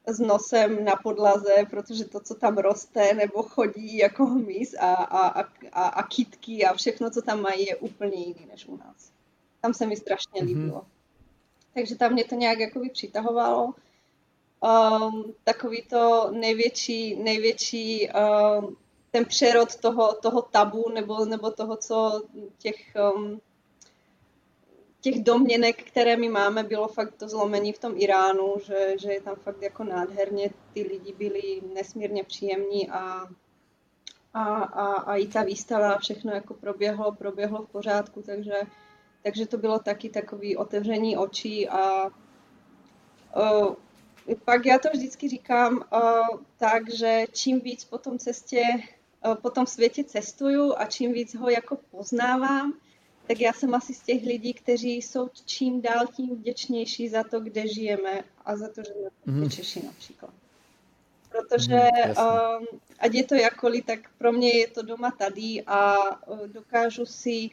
[0.07, 5.41] s nosem na podlaze, protože to, co tam roste, nebo chodí jako hmyz a, a,
[5.73, 9.13] a, a kitky a všechno, co tam mají, je úplně jiný než u nás.
[9.61, 10.47] Tam se mi strašně mm-hmm.
[10.47, 10.87] líbilo.
[11.75, 13.75] Takže tam mě to nějak jakoby přitahovalo.
[14.61, 18.77] Um, takový to největší, největší um,
[19.11, 22.23] ten přerod toho, toho tabu nebo, nebo toho, co
[22.59, 22.77] těch
[23.17, 23.41] um,
[25.07, 29.21] těch domněnek, které my máme, bylo fakt to zlomení v tom Iránu, že, že je
[29.21, 33.29] tam fakt jako nádherně, ty lidi byli nesmírně příjemní a,
[34.35, 38.61] a, a, a i ta výstava, všechno jako proběhlo, proběhlo v pořádku, takže,
[39.23, 43.75] takže to bylo taky takový otevření očí a uh,
[44.45, 48.63] pak já to vždycky říkám uh, tak, že čím víc po tom cestě,
[49.27, 52.73] uh, po tom světě cestuju a čím víc ho jako poznávám,
[53.27, 57.41] tak já jsem asi z těch lidí, kteří jsou čím dál tím vděčnější za to,
[57.41, 59.51] kde žijeme a za to, že jsme mm.
[59.51, 60.31] Češi například.
[61.31, 65.97] Protože mm, um, ať je to jakkoliv, tak pro mě je to doma tady a
[66.29, 67.51] uh, dokážu si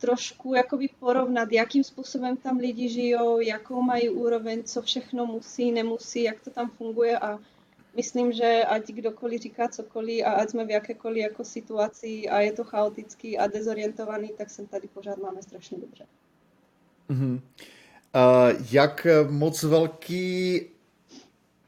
[0.00, 6.22] trošku jakoby porovnat, jakým způsobem tam lidi žijou, jakou mají úroveň, co všechno musí, nemusí,
[6.22, 7.38] jak to tam funguje a
[7.98, 12.52] myslím, že ať kdokoliv říká cokoliv a ať jsme v jakékoliv jako situaci a je
[12.52, 16.04] to chaotický a dezorientovaný, tak jsem tady pořád máme strašně dobře.
[17.10, 17.40] Mm-hmm.
[18.14, 20.60] Uh, jak moc velký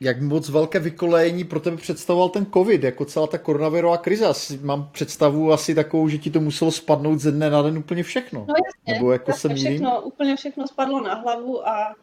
[0.00, 4.26] jak moc velké vykolejení pro tebe představoval ten covid, jako celá ta koronavirová krize?
[4.26, 8.02] Asi mám představu asi takovou, že ti to muselo spadnout ze dne na den úplně
[8.02, 8.44] všechno.
[8.48, 11.94] No jasně, Nebo jako jasně všechno, úplně všechno spadlo na hlavu a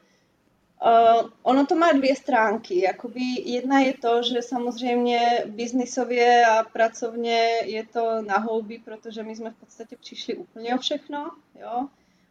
[0.86, 2.82] Uh, ono to má dvě stránky.
[2.82, 9.36] Jakoby jedna je to, že samozřejmě biznisově a pracovně je to na houby, protože my
[9.36, 11.32] jsme v podstatě přišli úplně o všechno.
[11.60, 11.88] Jo?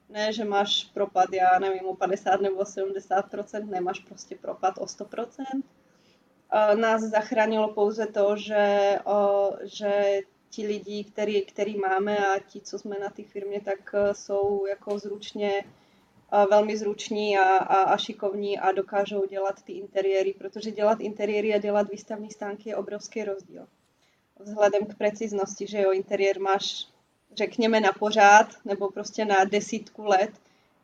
[0.09, 3.25] Ne, že máš propad, já nevím, o 50 nebo 70
[3.65, 10.21] nemáš prostě propad o 100 uh, Nás zachránilo pouze to, že, uh, že
[10.51, 14.67] ti lidi, který, který máme a ti, co jsme na té firmě, tak uh, jsou
[14.67, 15.65] jako zručně
[16.51, 21.59] velmi zruční a, a, a šikovní a dokážou dělat ty interiéry, protože dělat interiéry a
[21.59, 23.67] dělat výstavní stánky je obrovský rozdíl.
[24.39, 26.87] Vzhledem k preciznosti, že jo, interiér máš,
[27.37, 30.31] řekněme, na pořád nebo prostě na desítku let,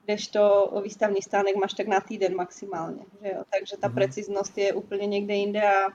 [0.05, 3.45] kdežto výstavní stánek máš tak na týden maximálně, že jo.
[3.51, 3.95] Takže ta mm-hmm.
[3.95, 5.89] preciznost je úplně někde jinde a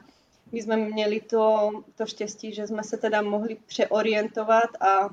[0.52, 5.10] my jsme měli to, to štěstí, že jsme se teda mohli přeorientovat a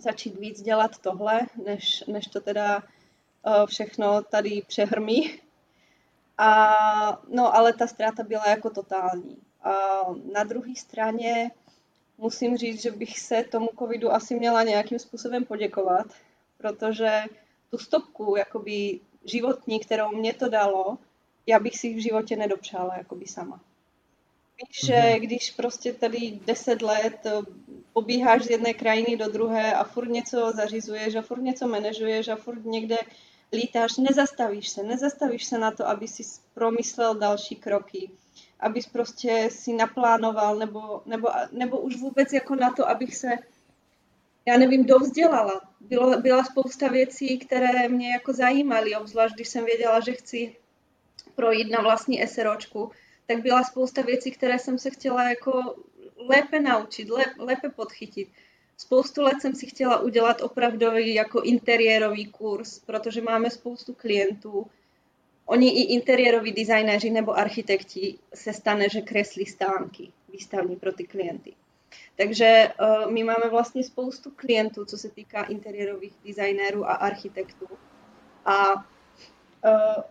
[0.00, 2.82] začít víc dělat tohle, než, než to teda
[3.66, 5.40] všechno tady přehrmí.
[6.38, 9.36] A, no, ale ta ztráta byla jako totální.
[9.62, 9.74] A
[10.32, 11.50] na druhé straně
[12.18, 16.06] musím říct, že bych se tomu covidu asi měla nějakým způsobem poděkovat,
[16.58, 17.22] protože
[17.70, 20.98] tu stopku jakoby životní, kterou mě to dalo,
[21.46, 23.60] já bych si v životě nedopřála jakoby sama.
[24.58, 25.20] Víš, že mhm.
[25.20, 27.26] když prostě tady deset let
[27.92, 32.36] pobíháš z jedné krajiny do druhé a furt něco zařizuješ a furt něco manažuješ a
[32.36, 32.96] furt někde
[33.52, 36.22] lítáš, nezastavíš se, nezastavíš se na to, aby si
[36.54, 38.10] promyslel další kroky,
[38.60, 43.28] abys prostě si naplánoval, nebo, nebo, nebo už vůbec jako na to, abych se,
[44.46, 45.60] já nevím, dovzdělala.
[45.80, 50.56] Bylo, byla spousta věcí, které mě jako zajímaly, obzvlášť když jsem věděla, že chci
[51.34, 52.90] projít na vlastní SROčku,
[53.26, 55.74] tak byla spousta věcí, které jsem se chtěla jako
[56.16, 57.08] lépe naučit,
[57.38, 58.28] lépe podchytit.
[58.76, 64.66] Spoustu let jsem si chtěla udělat opravdový jako interiérový kurz, protože máme spoustu klientů.
[65.46, 71.52] Oni i interiéroví designéři nebo architekti se stane, že kreslí stánky výstavní pro ty klienty.
[72.16, 77.66] Takže uh, my máme vlastně spoustu klientů, co se týká interiérových designérů a architektů.
[78.44, 78.86] A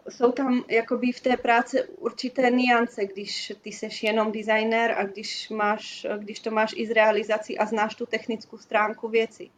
[0.10, 5.50] jsou tam jakoby v té práci určité niance, když ty seš jenom designer a když,
[5.50, 9.50] máš, když to máš i z realizací a znáš tu technickou stránku věci.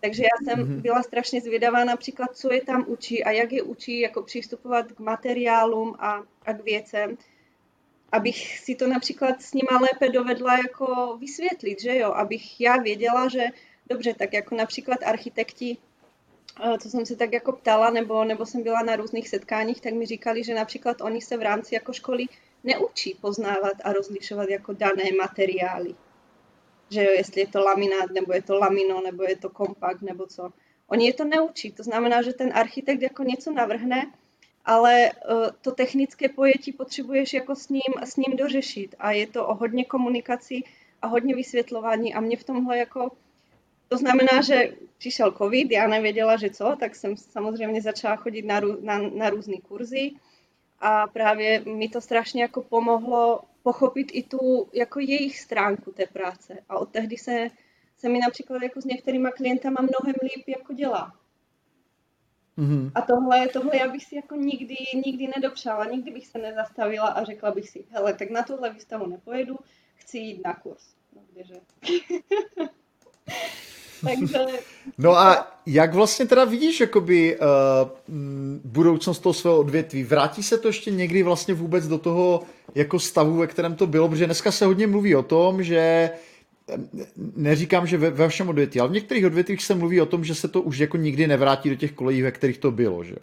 [0.00, 0.80] Takže já jsem mm-hmm.
[0.80, 4.98] byla strašně zvědavá například, co je tam učí a jak je učí jako přistupovat k
[4.98, 7.18] materiálům a, a k věcem,
[8.12, 13.28] abych si to například s nima lépe dovedla jako vysvětlit, že jo, abych já věděla,
[13.28, 13.44] že
[13.86, 15.76] dobře, tak jako například architekti
[16.78, 20.06] co jsem se tak jako ptala, nebo, nebo jsem byla na různých setkáních, tak mi
[20.06, 22.26] říkali, že například oni se v rámci jako školy
[22.64, 25.94] neučí poznávat a rozlišovat jako dané materiály.
[26.90, 30.26] Že jo, jestli je to laminát, nebo je to lamino, nebo je to kompakt, nebo
[30.26, 30.52] co.
[30.88, 31.72] Oni je to neučí.
[31.72, 34.12] To znamená, že ten architekt jako něco navrhne,
[34.64, 38.94] ale uh, to technické pojetí potřebuješ jako s ním, s ním dořešit.
[38.98, 40.62] A je to o hodně komunikaci
[41.02, 42.14] a hodně vysvětlování.
[42.14, 43.10] A mě v tomhle jako
[43.90, 48.60] to znamená, že přišel covid, já nevěděla, že co, tak jsem samozřejmě začala chodit na,
[48.80, 50.10] na, na různé kurzy
[50.78, 56.58] a právě mi to strašně jako pomohlo pochopit i tu jako jejich stránku té práce.
[56.68, 57.48] A od tehdy se,
[57.98, 61.16] se mi například jako s některýma klientama mnohem líp jako dělá.
[62.58, 62.92] Mm-hmm.
[62.94, 67.24] A tohle, tohle já bych si jako nikdy, nikdy nedopřála, nikdy bych se nezastavila a
[67.24, 69.58] řekla bych si, hele, tak na tuhle výstavu nepojedu,
[69.94, 70.94] chci jít na kurz.
[71.16, 71.54] No, kdeže?
[74.98, 77.46] No a jak vlastně teda vidíš jakoby uh,
[78.64, 80.04] budoucnost toho svého odvětví?
[80.04, 82.42] Vrátí se to ještě někdy vlastně vůbec do toho
[82.74, 84.08] jako stavu, ve kterém to bylo?
[84.08, 86.76] Protože dneska se hodně mluví o tom, že eh,
[87.36, 90.34] neříkám, že ve, ve všem odvětví, ale v některých odvětvích se mluví o tom, že
[90.34, 93.16] se to už jako nikdy nevrátí do těch kolejí, ve kterých to bylo, že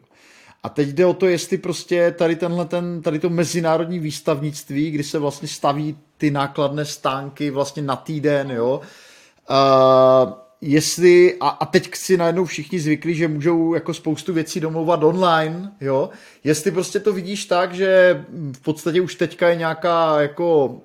[0.64, 5.04] A teď jde o to, jestli prostě tady tenhle ten, tady to mezinárodní výstavnictví, kdy
[5.04, 8.82] se vlastně staví ty nákladné stánky vlastně na týden, jo,
[9.50, 15.04] uh, jestli, a, a teď si najednou všichni zvykli, že můžou jako spoustu věcí domlouvat
[15.04, 16.10] online, jo,
[16.44, 20.82] jestli prostě to vidíš tak, že v podstatě už teďka je nějaká jako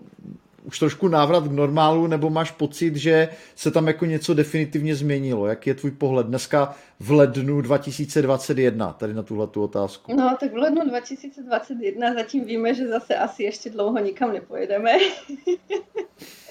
[0.64, 5.47] už trošku návrat k normálu, nebo máš pocit, že se tam jako něco definitivně změnilo?
[5.47, 10.16] Jak je tvůj pohled dneska v lednu 2021, tady na tuhle tu otázku?
[10.16, 14.93] No, tak v lednu 2021 zatím víme, že zase asi ještě dlouho nikam nepojedeme.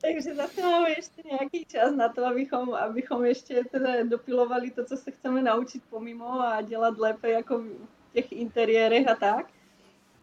[0.00, 4.96] Takže zase máme ještě nějaký čas na to, abychom, abychom ještě teda dopilovali to, co
[4.96, 9.46] se chceme naučit pomimo a dělat lépe jako v těch interiérech a tak.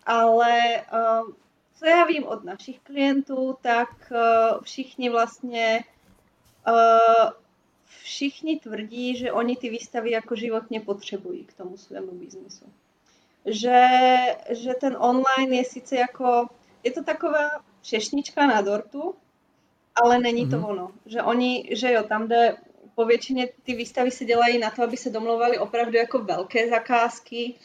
[0.05, 0.59] Ale
[0.93, 1.31] uh,
[1.75, 5.83] co já vím od našich klientů, tak uh, všichni vlastně
[6.67, 7.31] uh,
[7.85, 12.65] všichni tvrdí, že oni ty výstavy jako životně potřebují k tomu svému biznisu.
[13.45, 13.87] Že,
[14.49, 16.47] že ten online je sice jako,
[16.83, 17.49] je to taková
[17.83, 19.15] šešnička na dortu,
[20.03, 20.69] ale není to mm-hmm.
[20.69, 20.91] ono.
[21.05, 22.55] Že oni, že jo, tam jde,
[22.95, 27.55] po většině ty výstavy se dělají na to, aby se domlouvali opravdu jako velké zakázky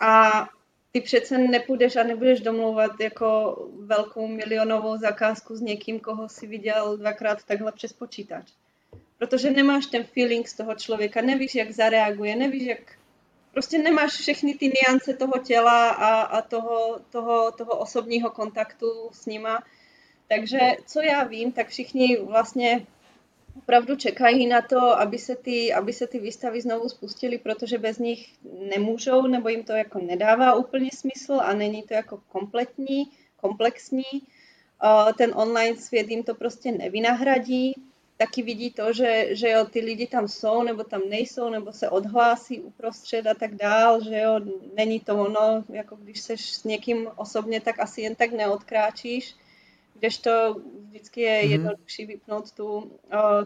[0.00, 0.44] a
[0.92, 6.96] ty přece nepůjdeš a nebudeš domlouvat jako velkou milionovou zakázku s někým, koho si viděl
[6.96, 8.52] dvakrát takhle přes počítač.
[9.18, 12.78] Protože nemáš ten feeling z toho člověka, nevíš, jak zareaguje, nevíš, jak...
[13.52, 19.26] Prostě nemáš všechny ty niance toho těla a, a toho, toho, toho osobního kontaktu s
[19.26, 19.62] nima.
[20.28, 22.86] Takže co já vím, tak všichni vlastně
[23.56, 27.98] opravdu čekají na to, aby se, ty, aby se ty výstavy znovu spustily, protože bez
[27.98, 28.28] nich
[28.74, 34.22] nemůžou, nebo jim to jako nedává úplně smysl a není to jako kompletní, komplexní.
[35.18, 37.74] Ten online svět jim to prostě nevynahradí.
[38.16, 41.88] Taky vidí to, že, že jo, ty lidi tam jsou, nebo tam nejsou, nebo se
[41.90, 44.40] odhlásí uprostřed a tak dál, že jo,
[44.76, 49.34] není to ono, jako když seš s někým osobně, tak asi jen tak neodkráčíš
[49.94, 50.56] kdežto
[50.88, 51.50] vždycky je mm-hmm.
[51.50, 52.90] jednodušší vypnout tu, uh,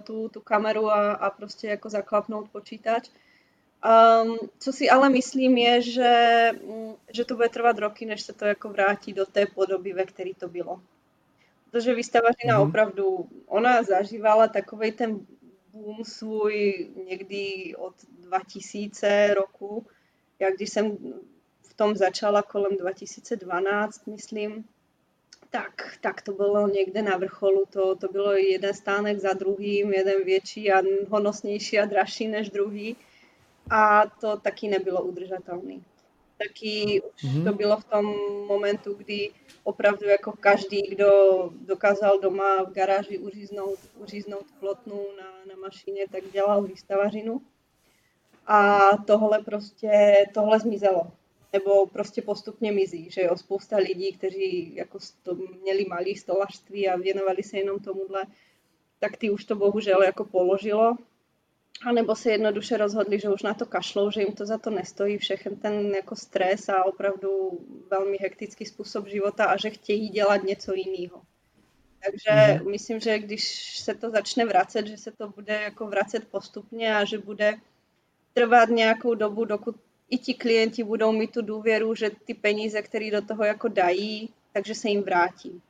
[0.04, 3.08] tu, tu kameru a, a prostě jako zaklapnout počítač.
[3.78, 8.32] Um, co si ale myslím je, že, mm, že to bude trvat roky, než se
[8.32, 10.82] to jako vrátí do té podoby, ve které to bylo.
[11.70, 12.68] Protože výstavařina mm-hmm.
[12.68, 15.26] opravdu, ona zažívala takový ten
[15.72, 19.86] boom svůj někdy od 2000 roku,
[20.38, 20.96] jak když jsem
[21.62, 24.64] v tom začala kolem 2012, myslím,
[25.50, 30.24] tak, tak to bylo někde na vrcholu, to, to bylo jeden stánek za druhým, jeden
[30.24, 32.96] větší a honosnější a dražší než druhý
[33.70, 35.74] a to taky nebylo udržatelné.
[36.38, 37.44] Taky už mm-hmm.
[37.44, 38.14] to bylo v tom
[38.46, 39.30] momentu, kdy
[39.64, 41.10] opravdu jako každý, kdo
[41.60, 47.40] dokázal doma v garáži uříznout, uříznout plotnu na, na mašině, tak dělal výstavařinu.
[48.46, 51.12] A tohle prostě, tohle zmizelo
[51.52, 56.96] nebo prostě postupně mizí, že jo, spousta lidí, kteří jako to měli malý stolařství a
[56.96, 58.24] věnovali se jenom tomuhle,
[58.98, 60.96] tak ty už to bohužel jako položilo,
[61.86, 64.70] a nebo se jednoduše rozhodli, že už na to kašlou, že jim to za to
[64.70, 70.42] nestojí, všechen ten jako stres a opravdu velmi hektický způsob života a že chtějí dělat
[70.42, 71.22] něco jiného.
[72.04, 72.70] Takže mm-hmm.
[72.70, 77.04] myslím, že když se to začne vracet, že se to bude jako vracet postupně a
[77.04, 77.54] že bude
[78.32, 79.76] trvat nějakou dobu, dokud
[80.10, 84.30] i ti klienti budou mít tu důvěru, že ty peníze, které do toho jako dají,
[84.52, 85.60] takže se jim vrátí.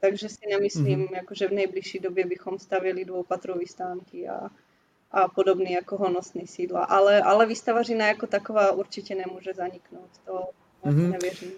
[0.00, 1.14] Takže si nemyslím, mm-hmm.
[1.14, 4.50] jako, že v nejbližší době bychom stavili dvoupatrové stánky a,
[5.12, 6.84] a podobný jako honosný sídla.
[6.84, 10.10] Ale, ale výstavařina jako taková určitě nemůže zaniknout.
[10.26, 10.40] To
[10.84, 11.10] mm-hmm.
[11.10, 11.52] nevěřím.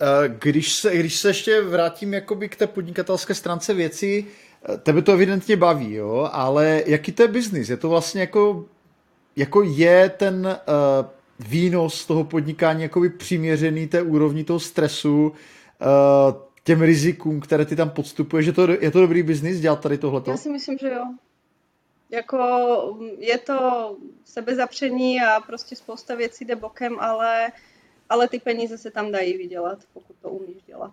[0.00, 4.26] Eh, když se, když se ještě vrátím jakoby k té podnikatelské stránce věci,
[4.74, 7.68] eh, tebe to evidentně baví, jo, ale jaký to je biznis?
[7.68, 8.64] Je to vlastně jako
[9.38, 11.06] jako je ten uh,
[11.48, 15.32] výnos toho podnikání jakoby přiměřený té úrovni toho stresu, uh,
[16.64, 20.30] těm rizikům, které ty tam podstupuješ, je to, je to dobrý biznis dělat tady tohleto?
[20.30, 21.04] Já si myslím, že jo.
[22.10, 22.38] Jako
[23.18, 27.52] je to sebezapření a prostě spousta věcí jde bokem, ale,
[28.08, 30.92] ale ty peníze se tam dají vydělat, pokud to umíš dělat.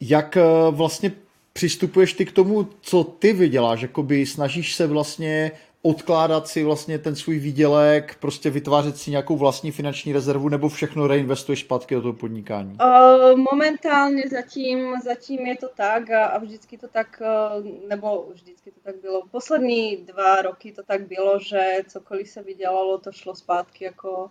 [0.00, 1.12] Jak uh, vlastně
[1.52, 3.80] přistupuješ ty k tomu, co ty vyděláš?
[3.80, 5.52] Jakoby snažíš se vlastně
[5.82, 11.06] odkládat si vlastně ten svůj výdělek, prostě vytvářet si nějakou vlastní finanční rezervu nebo všechno
[11.06, 12.78] reinvestuješ zpátky do toho podnikání?
[12.82, 17.22] Uh, momentálně zatím, zatím je to tak a, vždycky to tak,
[17.60, 19.22] uh, nebo vždycky to tak bylo.
[19.30, 24.30] Poslední dva roky to tak bylo, že cokoliv se vydělalo, to šlo zpátky jako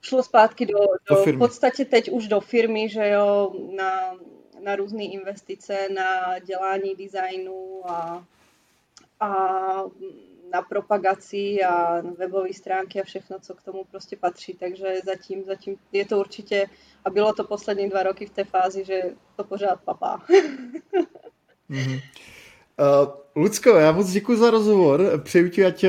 [0.00, 1.36] šlo zpátky do, do, do firmy.
[1.36, 4.14] v podstatě teď už do firmy, že jo, na,
[4.62, 8.24] na různé investice, na dělání designu a
[9.22, 9.84] a
[10.52, 14.54] na propagaci a webové stránky a všechno, co k tomu prostě patří.
[14.54, 16.66] Takže zatím, zatím je to určitě,
[17.04, 19.02] a bylo to poslední dva roky v té fázi, že
[19.36, 20.22] to pořád papá.
[21.70, 22.00] mm-hmm.
[22.80, 23.08] Uh,
[23.42, 25.20] Lucko, já moc děkuji za rozhovor.
[25.24, 25.84] Přeju ti, ať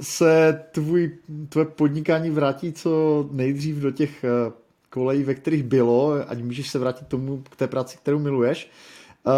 [0.00, 1.18] se tvůj,
[1.48, 4.24] tvoje podnikání vrátí co nejdřív do těch
[4.90, 8.70] kolejí, ve kterých bylo, ať můžeš se vrátit tomu, k té práci, kterou miluješ.
[9.26, 9.32] Uh,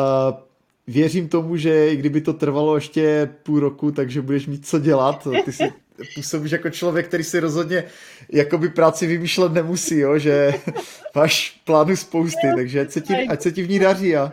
[0.86, 5.28] věřím tomu, že i kdyby to trvalo ještě půl roku, takže budeš mít co dělat.
[5.44, 5.72] Ty si
[6.14, 7.84] působíš jako člověk, který si rozhodně
[8.32, 10.18] jakoby práci vymýšlet nemusí, jo?
[10.18, 10.54] že
[11.14, 14.32] máš plánu spousty, takže ať se ti, ať se ti v ní daří a,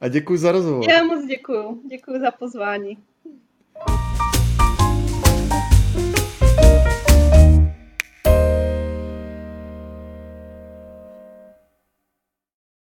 [0.00, 0.90] a děkuji za rozhovor.
[0.90, 2.98] Já moc děkuji, děkuji za pozvání.